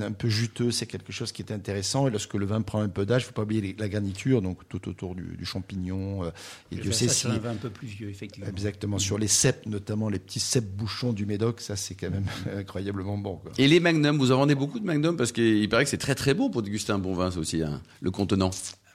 un 0.00 0.12
peu 0.12 0.28
juteux, 0.28 0.70
c'est 0.70 0.86
quelque 0.86 1.10
chose 1.10 1.32
qui 1.32 1.42
est 1.42 1.50
intéressant. 1.50 2.06
Et 2.06 2.12
lorsque 2.12 2.34
le 2.34 2.46
vin 2.46 2.62
prend 2.62 2.80
un 2.80 2.88
peu 2.88 3.04
d'âge, 3.04 3.22
il 3.22 3.24
ne 3.24 3.28
faut 3.28 3.34
pas 3.34 3.42
oublier 3.42 3.74
la 3.76 3.88
garniture, 3.88 4.40
donc 4.40 4.68
tout 4.68 4.88
autour 4.88 5.16
du, 5.16 5.44
champignon. 5.44 6.22
Euh, 6.22 6.30
et 6.70 6.76
Dieu 6.76 6.92
sait 6.92 7.08
si... 7.08 7.26
un 7.26 7.38
vin 7.38 7.50
un 7.50 7.56
peu 7.56 7.70
plus 7.70 7.88
vieux, 7.88 8.08
effectivement. 8.08 8.48
Exactement. 8.48 9.00
Sur 9.00 9.18
les 9.18 9.26
cèpes, 9.26 9.66
notamment 9.66 10.08
les 10.08 10.20
petits 10.20 10.38
cèpes 10.38 10.70
bouchons 10.76 11.12
du 11.12 11.26
Médoc, 11.26 11.60
ça, 11.60 11.74
c'est 11.74 11.96
quand 11.96 12.10
même 12.10 12.26
incroyablement 12.56 13.18
bon. 13.18 13.40
Et 13.58 13.66
les 13.66 13.80
magnums, 13.80 14.16
vous 14.16 14.30
en 14.30 14.36
vendez 14.36 14.54
beaucoup 14.54 14.78
de 14.78 14.86
magnums? 14.86 15.16
Parce 15.16 15.32
qu'il 15.32 15.68
paraît 15.68 15.82
que 15.82 15.90
c'est 15.90 15.98
très 15.98 16.14
très 16.14 16.34
bon 16.34 16.50
pour 16.50 16.62
déguster 16.62 16.92
un 16.92 17.00
bon 17.00 17.14
vin, 17.14 17.32
ça 17.32 17.40
aussi, 17.40 17.62
hein, 17.62 17.82
le 18.00 18.12
contenant. 18.12 18.52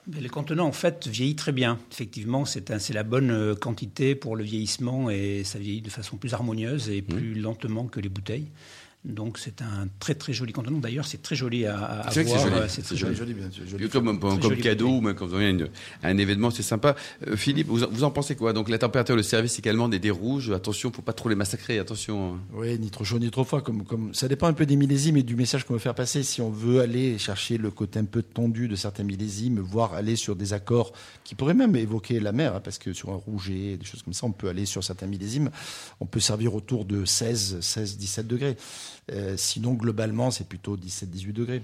Le 0.08 0.28
contenant, 0.28 0.66
en 0.66 0.72
fait, 0.72 1.06
vieillit 1.06 1.36
très 1.36 1.52
bien. 1.52 1.78
Effectivement, 1.92 2.44
c'est 2.44 2.90
la 2.90 3.02
bonne 3.02 3.30
euh, 3.30 3.54
quantité 3.54 4.14
pour 4.14 4.34
le 4.34 4.42
vieillissement 4.42 5.10
et 5.10 5.42
ça 5.44 5.58
vieillit 5.58 5.82
de 5.82 5.90
façon 5.90 6.16
plus 6.16 6.32
harmonieuse 6.32 6.88
et 6.88 7.02
plus 7.02 7.34
lentement 7.34 7.86
que 7.86 8.00
les 8.00 8.08
bouteilles. 8.08 8.48
Donc 9.02 9.38
c'est 9.38 9.62
un 9.62 9.88
très 9.98 10.14
très 10.14 10.34
joli 10.34 10.52
contenant. 10.52 10.78
D'ailleurs, 10.78 11.06
c'est 11.06 11.22
très 11.22 11.34
joli 11.34 11.64
à, 11.64 12.02
à 12.02 12.10
c'est 12.10 12.22
voir. 12.22 12.68
C'est 12.68 12.82
très 12.82 12.96
joli, 12.96 13.16
joli, 13.16 13.32
bien 13.32 13.48
joli. 13.50 13.88
Comme, 13.88 14.18
comme 14.20 14.56
cadeau 14.56 14.88
ou 14.88 15.00
même 15.00 15.14
quand 15.14 15.26
vous 15.26 15.36
avez 15.36 15.56
un 16.02 16.18
événement, 16.18 16.50
c'est 16.50 16.62
sympa. 16.62 16.94
Euh, 17.26 17.34
Philippe, 17.34 17.68
vous, 17.68 17.78
vous, 17.90 18.04
en 18.04 18.10
pensez 18.10 18.36
quoi? 18.36 18.52
Donc 18.52 18.68
la 18.68 18.76
température, 18.76 19.16
le 19.16 19.22
service 19.22 19.58
également 19.58 19.88
des, 19.88 19.98
des 19.98 20.10
rouges. 20.10 20.50
Attention, 20.50 20.92
faut 20.92 21.00
pas 21.00 21.14
trop 21.14 21.30
les 21.30 21.34
massacrer. 21.34 21.78
Attention. 21.78 22.34
Hein. 22.34 22.40
Oui, 22.52 22.78
ni 22.78 22.90
trop 22.90 23.04
chaud 23.04 23.18
ni 23.18 23.30
trop 23.30 23.44
froid. 23.44 23.62
Comme, 23.62 23.84
comme 23.84 24.12
ça 24.12 24.28
dépend 24.28 24.48
un 24.48 24.52
peu 24.52 24.66
des 24.66 24.76
millésimes 24.76 25.16
et 25.16 25.22
du 25.22 25.34
message 25.34 25.64
qu'on 25.64 25.72
veut 25.72 25.78
faire 25.80 25.94
passer. 25.94 26.22
Si 26.22 26.42
on 26.42 26.50
veut 26.50 26.80
aller 26.80 27.16
chercher 27.16 27.56
le 27.56 27.70
côté 27.70 28.00
un 28.00 28.04
peu 28.04 28.22
tendu 28.22 28.68
de 28.68 28.76
certains 28.76 29.04
millésimes, 29.04 29.60
voire 29.60 29.94
aller 29.94 30.14
sur 30.14 30.36
des 30.36 30.52
accords 30.52 30.92
qui 31.24 31.34
pourraient 31.34 31.54
même 31.54 31.74
évoquer 31.74 32.20
la 32.20 32.32
mer, 32.32 32.56
hein, 32.56 32.60
parce 32.62 32.76
que 32.76 32.92
sur 32.92 33.08
un 33.08 33.16
rouget, 33.16 33.78
des 33.78 33.86
choses 33.86 34.02
comme 34.02 34.12
ça, 34.12 34.26
on 34.26 34.32
peut 34.32 34.50
aller 34.50 34.66
sur 34.66 34.84
certains 34.84 35.06
millésimes. 35.06 35.50
On 36.00 36.06
peut 36.06 36.20
servir 36.20 36.54
autour 36.54 36.84
de 36.84 37.06
16, 37.06 37.60
16, 37.62 37.96
17 37.96 38.26
degrés. 38.26 38.56
Euh, 39.12 39.34
sinon, 39.36 39.74
globalement, 39.74 40.30
c'est 40.30 40.48
plutôt 40.48 40.76
17-18 40.76 41.32
degrés. 41.32 41.62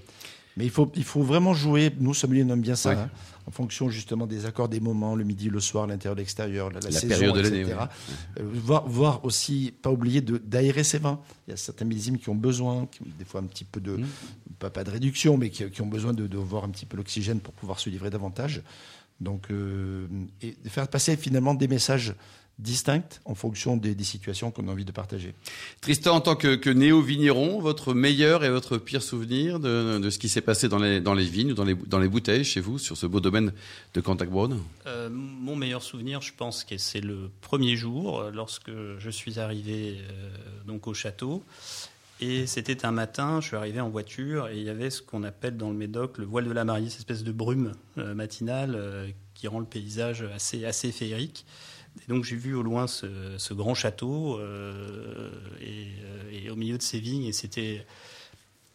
Mais 0.57 0.65
il 0.65 0.71
faut, 0.71 0.91
il 0.97 1.05
faut 1.05 1.23
vraiment 1.23 1.53
jouer, 1.53 1.93
nous, 2.01 2.15
sommeliers, 2.15 2.43
on 2.43 2.49
aime 2.49 2.63
bien 2.63 2.77
ça, 2.77 2.93
hein, 2.93 3.11
en 3.47 3.51
fonction 3.51 3.91
justement 3.91 4.27
des 4.27 4.47
accords 4.47 4.71
des 4.71 4.81
moments, 4.81 5.15
le 5.15 5.23
midi, 5.23 5.51
le 5.51 5.61
soir, 5.61 5.87
l'intérieur, 5.87 6.17
l'extérieur, 6.17 6.71
la, 6.71 6.81
saison, 6.81 7.09
période 7.09 7.35
de 7.35 7.41
l'année. 7.41 7.67
Euh, 7.71 8.43
voir, 8.43 8.89
voir, 8.89 9.25
aussi, 9.27 9.75
pas 9.83 9.91
oublier 9.91 10.23
d'aérer 10.23 10.83
ses 10.83 10.97
vins. 10.97 11.21
Il 11.47 11.51
y 11.51 11.55
a 11.55 11.59
certains 11.59 11.85
millésimes 11.85 12.19
qui 12.19 12.31
ont 12.31 12.35
besoin, 12.35 12.89
des 13.19 13.27
fois 13.27 13.43
un 13.43 13.45
petit 13.45 13.65
peu 13.65 13.81
de, 13.81 13.99
mmh. 13.99 14.07
pas, 14.59 14.71
pas, 14.71 14.83
de 14.83 14.91
réduction, 14.91 15.37
mais 15.37 15.51
qui, 15.51 15.83
ont 15.83 15.87
besoin 15.87 16.15
de, 16.15 16.27
de, 16.27 16.39
voir 16.39 16.65
un 16.65 16.71
petit 16.71 16.87
peu 16.87 16.97
l'oxygène 16.97 17.41
pour 17.41 17.53
pouvoir 17.53 17.79
se 17.79 17.91
livrer 17.91 18.09
davantage. 18.09 18.63
Donc, 19.21 19.51
euh, 19.51 20.07
et 20.43 20.57
faire 20.67 20.89
passer 20.89 21.17
finalement 21.17 21.55
des 21.55 21.69
messages 21.69 22.15
distinctes 22.59 23.21
en 23.27 23.35
fonction 23.35 23.77
des, 23.77 23.95
situations 24.03 24.51
qu'on 24.51 24.69
a 24.69 24.73
envie 24.73 24.85
de 24.85 24.93
partager. 24.93 25.35
Tristan, 25.81 26.17
en 26.17 26.21
tant 26.21 26.37
que, 26.37 26.71
néo-vigneron, 26.71 27.61
votre 27.61 27.93
meilleur 27.93 28.45
et 28.45 28.51
votre 28.51 28.79
pire 28.79 29.03
souvenir 29.03 29.61
de, 29.61 30.09
ce 30.09 30.19
qui 30.19 30.29
s'est 30.29 30.41
passé 30.41 30.69
dans 30.69 30.79
les, 30.79 31.01
dans 31.01 31.15
les 31.15 31.25
vignes 31.25 31.53
ou 31.53 31.55
dans 31.55 31.65
les, 31.65 31.75
dans 31.75 31.99
les 31.99 32.09
bouteilles 32.09 32.45
chez 32.45 32.61
vous 32.61 32.79
sur 32.79 32.97
ce 32.97 33.07
beau 33.07 33.21
domaine 33.21 33.53
de 33.95 34.01
Contact 34.01 34.31
Brown? 34.31 34.63
Euh, 34.87 35.11
Mon 35.11 35.57
meilleur 35.57 35.83
souvenir, 35.83 36.23
je 36.23 36.33
pense 36.35 36.65
que 36.65 36.79
c'est 36.79 37.01
le 37.01 37.31
premier 37.43 37.77
jour 37.77 38.21
euh, 38.21 38.31
lorsque 38.31 38.71
je 38.71 39.11
suis 39.11 39.39
arrivé 39.39 39.99
euh, 39.99 40.31
donc 40.67 40.87
au 40.87 40.95
château. 40.95 41.43
Et 42.21 42.47
c'était 42.47 42.87
un 42.87 42.93
matin, 42.93 43.43
je 43.43 43.49
suis 43.49 43.57
arrivé 43.57 43.81
en 43.81 43.91
voiture 43.91 44.49
et 44.49 44.57
il 44.57 44.63
y 44.63 44.71
avait 44.71 44.89
ce 44.89 45.03
qu'on 45.03 45.23
appelle 45.23 45.59
dans 45.59 45.69
le 45.69 45.77
Médoc 45.77 46.17
le 46.17 46.25
voile 46.25 46.47
de 46.47 46.53
la 46.53 46.65
mariée, 46.65 46.89
cette 46.89 47.01
espèce 47.01 47.25
de 47.25 47.33
brume 47.33 47.75
matinale 47.97 49.13
qui 49.35 49.49
rend 49.49 49.61
le 49.61 49.67
paysage 49.67 50.23
assez, 50.35 50.65
assez 50.65 50.93
féerique. 50.93 51.45
Et 52.03 52.13
donc 52.13 52.25
j'ai 52.25 52.37
vu 52.37 52.55
au 52.55 52.63
loin 52.63 52.87
ce, 52.87 53.55
grand 53.55 53.75
château 53.75 54.39
euh, 54.39 55.31
euh, 55.63 56.31
et, 56.33 56.51
au 56.51 56.57
milieu 56.57 56.79
de 56.79 56.83
ces 56.83 56.99
vignes, 56.99 57.25
et 57.25 57.33
c'était 57.33 57.85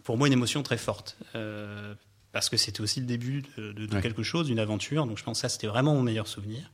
pour 0.04 0.18
moi 0.18 0.28
une 0.28 0.34
émotion 0.34 0.64
très 0.64 0.78
forte. 0.78 1.18
Euh, 1.36 1.94
parce 2.32 2.50
que 2.50 2.58
c'était 2.58 2.82
aussi 2.82 3.02
le 3.02 3.06
début 3.06 3.44
de, 3.58 4.00
quelque 4.00 4.24
chose, 4.24 4.48
d'une 4.48 4.60
aventure. 4.60 5.06
Donc 5.06 5.18
je 5.18 5.24
pense 5.24 5.40
que 5.40 5.42
ça, 5.42 5.50
c'était 5.50 5.68
vraiment 5.68 5.94
mon 5.94 6.02
meilleur 6.02 6.28
souvenir. 6.28 6.72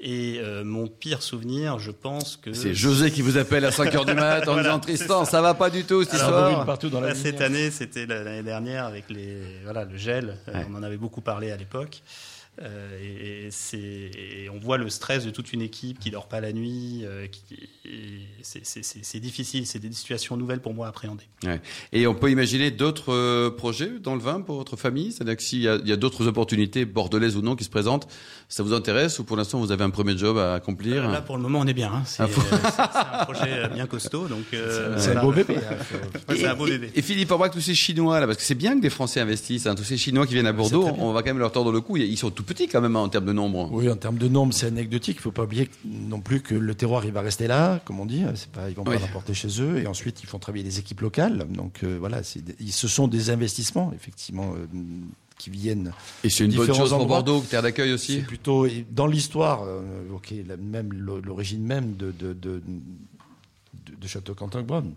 Et 0.00 0.40
mon 0.64 0.88
pire 0.88 1.22
souvenir, 1.22 1.78
je 1.78 1.92
pense 1.92 2.36
que... 2.36 2.52
C'est 2.52 2.74
José 2.74 3.12
qui 3.12 3.22
vous 3.22 3.36
appelle 3.36 3.64
à 3.64 3.70
5h 3.70 4.04
du 4.04 4.14
mat 4.14 4.48
en 4.48 4.56
disant 4.62 4.80
Tristan, 4.80 5.24
ça 5.24 5.42
va 5.42 5.54
pas 5.54 5.70
du 5.70 5.84
tout 5.84 6.02
cette 6.02 6.14
histoire. 6.14 6.66
Partout 6.66 6.88
dans 6.88 7.00
la 7.00 7.14
cette 7.14 7.40
année, 7.40 7.70
c'était 7.70 8.04
l'année 8.06 8.42
dernière 8.42 8.84
avec 8.84 9.08
les, 9.10 9.60
voilà, 9.62 9.84
le 9.84 9.96
gel. 9.96 10.38
on 10.68 10.74
en 10.74 10.82
avait 10.82 10.96
beaucoup 10.96 11.20
parlé 11.20 11.52
à 11.52 11.56
l'époque. 11.56 12.02
Euh, 12.62 13.48
et, 13.72 14.48
on 14.50 14.58
voit 14.58 14.78
le 14.78 14.90
stress 14.90 15.24
de 15.24 15.30
toute 15.30 15.52
une 15.52 15.62
équipe 15.62 15.98
qui 15.98 16.10
dort 16.10 16.28
pas 16.28 16.40
la 16.40 16.52
nuit. 16.52 17.02
Euh, 17.04 17.26
c'est 18.42 19.20
difficile, 19.20 19.66
c'est 19.66 19.78
des 19.78 19.92
situations 19.92 20.36
nouvelles 20.36 20.60
pour 20.60 20.74
moi 20.74 20.86
à 20.86 20.90
appréhender. 20.90 21.24
Et 21.92 22.06
on 22.06 22.14
peut 22.14 22.30
imaginer 22.30 22.70
d'autres 22.70 23.12
euh, 23.12 23.50
projets 23.50 23.98
dans 24.02 24.14
le 24.14 24.20
vin 24.20 24.40
pour 24.40 24.56
votre 24.56 24.76
famille? 24.76 25.12
C'est-à-dire 25.12 25.36
que 25.36 25.42
s'il 25.42 25.62
y 25.62 25.68
a, 25.68 25.96
d'autres 25.96 26.26
opportunités, 26.26 26.84
bordelaise 26.84 27.36
ou 27.36 27.42
non, 27.42 27.56
qui 27.56 27.64
se 27.64 27.70
présentent, 27.70 28.08
ça 28.48 28.62
vous 28.62 28.72
intéresse 28.72 29.18
ou 29.18 29.24
pour 29.24 29.36
l'instant 29.36 29.58
vous 29.60 29.72
avez 29.72 29.84
un 29.84 29.90
premier 29.90 30.16
job 30.16 30.36
à 30.36 30.54
accomplir? 30.54 31.08
Là, 31.08 31.22
pour 31.22 31.36
le 31.36 31.42
moment, 31.42 31.60
on 31.60 31.66
est 31.66 31.74
bien. 31.74 31.92
Hein. 31.92 32.02
Ah, 32.02 32.06
c'est 32.06 32.22
un 32.22 33.24
projet 33.24 33.68
bien 33.72 33.86
costaud. 33.86 34.28
Donc, 34.28 34.44
c'est 34.50 35.16
un 35.16 35.22
beau 35.22 35.32
bébé. 35.32 35.56
c'est 36.28 36.46
un 36.46 36.54
beau 36.54 36.66
bébé. 36.66 36.90
Et, 36.94 37.02
Philippe, 37.02 37.32
on 37.32 37.36
voit 37.36 37.48
que 37.48 37.54
tous 37.54 37.60
ces 37.60 37.74
Chinois, 37.74 38.20
là, 38.20 38.26
parce 38.26 38.38
que 38.38 38.44
c'est 38.44 38.54
bien 38.54 38.76
que 38.76 38.82
des 38.82 38.90
Français 38.90 39.20
investissent, 39.20 39.66
hein, 39.66 39.74
tous 39.74 39.84
ces 39.84 39.96
Chinois 39.96 40.26
qui 40.26 40.34
viennent 40.34 40.46
à 40.46 40.52
Bordeaux, 40.52 40.88
on 40.98 41.12
va 41.12 41.22
quand 41.22 41.30
même 41.30 41.38
leur 41.38 41.52
tordre 41.52 41.72
le 41.72 41.80
cou. 41.80 41.96
Ils 41.96 42.18
sont 42.18 42.30
tout 42.30 42.44
petit 42.50 42.68
quand 42.68 42.80
même 42.80 42.96
hein, 42.96 43.00
en 43.00 43.08
termes 43.08 43.26
de 43.26 43.32
nombre. 43.32 43.68
Oui, 43.72 43.88
en 43.88 43.96
termes 43.96 44.18
de 44.18 44.28
nombre, 44.28 44.52
c'est 44.52 44.66
anecdotique. 44.66 45.16
Il 45.16 45.20
ne 45.20 45.22
faut 45.22 45.32
pas 45.32 45.44
oublier 45.44 45.70
non 45.84 46.20
plus 46.20 46.40
que 46.40 46.54
le 46.54 46.74
terroir, 46.74 47.04
il 47.04 47.12
va 47.12 47.20
rester 47.20 47.46
là, 47.46 47.80
comme 47.84 48.00
on 48.00 48.06
dit. 48.06 48.24
Pas, 48.52 48.68
ils 48.68 48.74
vont 48.74 48.84
pas 48.84 48.98
l'apporter 48.98 49.34
chez 49.34 49.60
eux. 49.60 49.78
Et 49.78 49.86
ensuite, 49.86 50.22
ils 50.22 50.26
font 50.26 50.38
travailler 50.38 50.64
les 50.64 50.78
équipes 50.78 51.00
locales. 51.00 51.46
Donc 51.48 51.84
euh, 51.84 51.96
voilà, 51.98 52.22
ce 52.22 52.88
sont 52.88 53.08
des 53.08 53.30
investissements, 53.30 53.92
effectivement. 53.94 54.54
Euh, 54.54 54.66
qui 55.38 55.48
viennent. 55.48 55.92
Et 56.22 56.28
c'est 56.28 56.44
une 56.44 56.54
bonne 56.54 56.74
chose 56.74 56.90
pour 56.90 57.06
Bordeaux, 57.06 57.40
terre 57.40 57.62
d'accueil 57.62 57.92
aussi. 57.94 58.16
C'est 58.16 58.26
plutôt 58.26 58.66
dans 58.90 59.06
l'histoire, 59.06 59.62
euh, 59.62 59.80
ok, 60.14 60.34
même 60.58 60.92
l'origine 60.92 61.64
même 61.64 61.96
de, 61.96 62.12
de 62.12 62.62
Château 64.06 64.34
Quentin 64.34 64.62
Brown. 64.62 64.92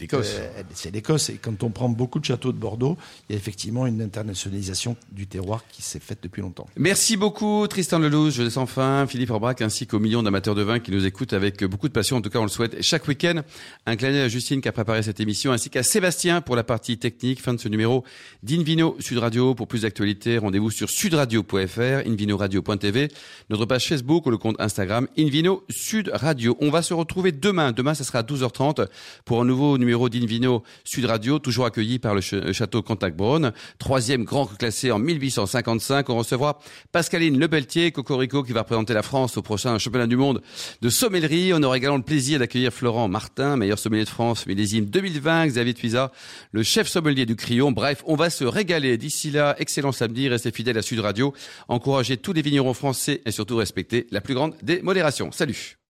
L'Écosse. 0.00 0.36
Euh, 0.38 0.62
c'est 0.74 0.92
l'Écosse. 0.92 1.30
Et 1.30 1.36
quand 1.36 1.62
on 1.62 1.70
prend 1.70 1.88
beaucoup 1.88 2.18
de 2.18 2.24
châteaux 2.24 2.52
de 2.52 2.58
Bordeaux, 2.58 2.96
il 3.28 3.32
y 3.32 3.36
a 3.36 3.38
effectivement 3.38 3.86
une 3.86 4.02
internationalisation 4.02 4.96
du 5.12 5.26
terroir 5.26 5.64
qui 5.70 5.82
s'est 5.82 6.00
faite 6.00 6.18
depuis 6.22 6.42
longtemps. 6.42 6.66
Merci 6.76 7.16
beaucoup, 7.16 7.66
Tristan 7.68 7.98
Lelouch, 7.98 8.34
Je 8.34 8.42
laisse 8.42 8.56
enfin 8.56 9.06
Philippe 9.08 9.30
Orbrac, 9.30 9.62
ainsi 9.62 9.86
qu'aux 9.86 9.98
millions 9.98 10.22
d'amateurs 10.22 10.54
de 10.54 10.62
vin 10.62 10.78
qui 10.80 10.90
nous 10.90 11.06
écoutent 11.06 11.32
avec 11.32 11.64
beaucoup 11.64 11.88
de 11.88 11.92
passion. 11.92 12.16
En 12.16 12.20
tout 12.20 12.30
cas, 12.30 12.38
on 12.38 12.44
le 12.44 12.48
souhaite 12.48 12.82
chaque 12.82 13.08
week-end. 13.08 13.42
Un 13.86 13.96
clin 13.96 14.10
d'œil 14.10 14.22
à 14.22 14.28
Justine 14.28 14.60
qui 14.60 14.68
a 14.68 14.72
préparé 14.72 15.02
cette 15.02 15.20
émission, 15.20 15.52
ainsi 15.52 15.70
qu'à 15.70 15.82
Sébastien 15.82 16.40
pour 16.40 16.56
la 16.56 16.64
partie 16.64 16.98
technique. 16.98 17.40
Fin 17.40 17.54
de 17.54 17.60
ce 17.60 17.68
numéro 17.68 18.04
d'Invino 18.42 18.96
Sud 19.00 19.18
Radio. 19.18 19.54
Pour 19.54 19.68
plus 19.68 19.82
d'actualités, 19.82 20.38
rendez-vous 20.38 20.70
sur 20.70 20.90
sudradio.fr, 20.90 22.06
invinoradio.tv, 22.06 23.08
notre 23.50 23.66
page 23.66 23.88
Facebook 23.88 24.26
ou 24.26 24.30
le 24.30 24.38
compte 24.38 24.56
Instagram 24.58 25.08
Invino 25.18 25.64
Sud 25.70 26.10
Radio. 26.12 26.56
On 26.60 26.70
va 26.70 26.82
se 26.82 26.94
retrouver 26.94 27.32
demain. 27.32 27.72
Demain, 27.72 27.94
ça 27.94 28.04
sera 28.04 28.20
à 28.20 28.22
12 28.22 28.37
12h30 28.38 28.86
pour 29.24 29.40
un 29.40 29.44
nouveau 29.44 29.78
numéro 29.78 30.08
d'Invino 30.08 30.62
Sud 30.84 31.04
Radio, 31.04 31.38
toujours 31.38 31.66
accueilli 31.66 31.98
par 31.98 32.14
le 32.14 32.20
château 32.20 32.82
Cantac-Braun. 32.82 33.52
Troisième 33.78 34.24
grand 34.24 34.46
classé 34.46 34.90
en 34.90 34.98
1855. 34.98 36.08
On 36.10 36.18
recevra 36.18 36.58
Pascaline 36.92 37.38
Lebeltier, 37.38 37.92
Cocorico, 37.92 38.42
qui 38.42 38.52
va 38.52 38.60
représenter 38.60 38.94
la 38.94 39.02
France 39.02 39.36
au 39.36 39.42
prochain 39.42 39.78
championnat 39.78 40.06
du 40.06 40.16
monde 40.16 40.42
de 40.80 40.88
sommellerie. 40.88 41.52
On 41.54 41.62
aura 41.62 41.76
également 41.76 41.96
le 41.96 42.02
plaisir 42.02 42.38
d'accueillir 42.38 42.72
Florent 42.72 43.08
Martin, 43.08 43.56
meilleur 43.56 43.78
sommelier 43.78 44.04
de 44.04 44.08
France, 44.08 44.46
millésime 44.46 44.86
2020, 44.86 45.48
Xavier 45.48 45.74
Tuisa, 45.74 46.12
le 46.52 46.62
chef 46.62 46.88
sommelier 46.88 47.26
du 47.26 47.36
Crillon. 47.36 47.72
Bref, 47.72 48.02
on 48.06 48.16
va 48.16 48.30
se 48.30 48.44
régaler. 48.44 48.96
D'ici 48.98 49.30
là, 49.30 49.54
excellent 49.58 49.92
samedi, 49.92 50.28
restez 50.28 50.50
fidèles 50.50 50.78
à 50.78 50.82
Sud 50.82 51.00
Radio, 51.00 51.32
encouragez 51.68 52.16
tous 52.16 52.32
les 52.32 52.42
vignerons 52.42 52.74
français 52.74 53.22
et 53.26 53.30
surtout 53.30 53.56
respectez 53.56 54.06
la 54.10 54.20
plus 54.20 54.34
grande 54.34 54.54
des 54.62 54.82
modérations. 54.82 55.32
Salut 55.32 55.78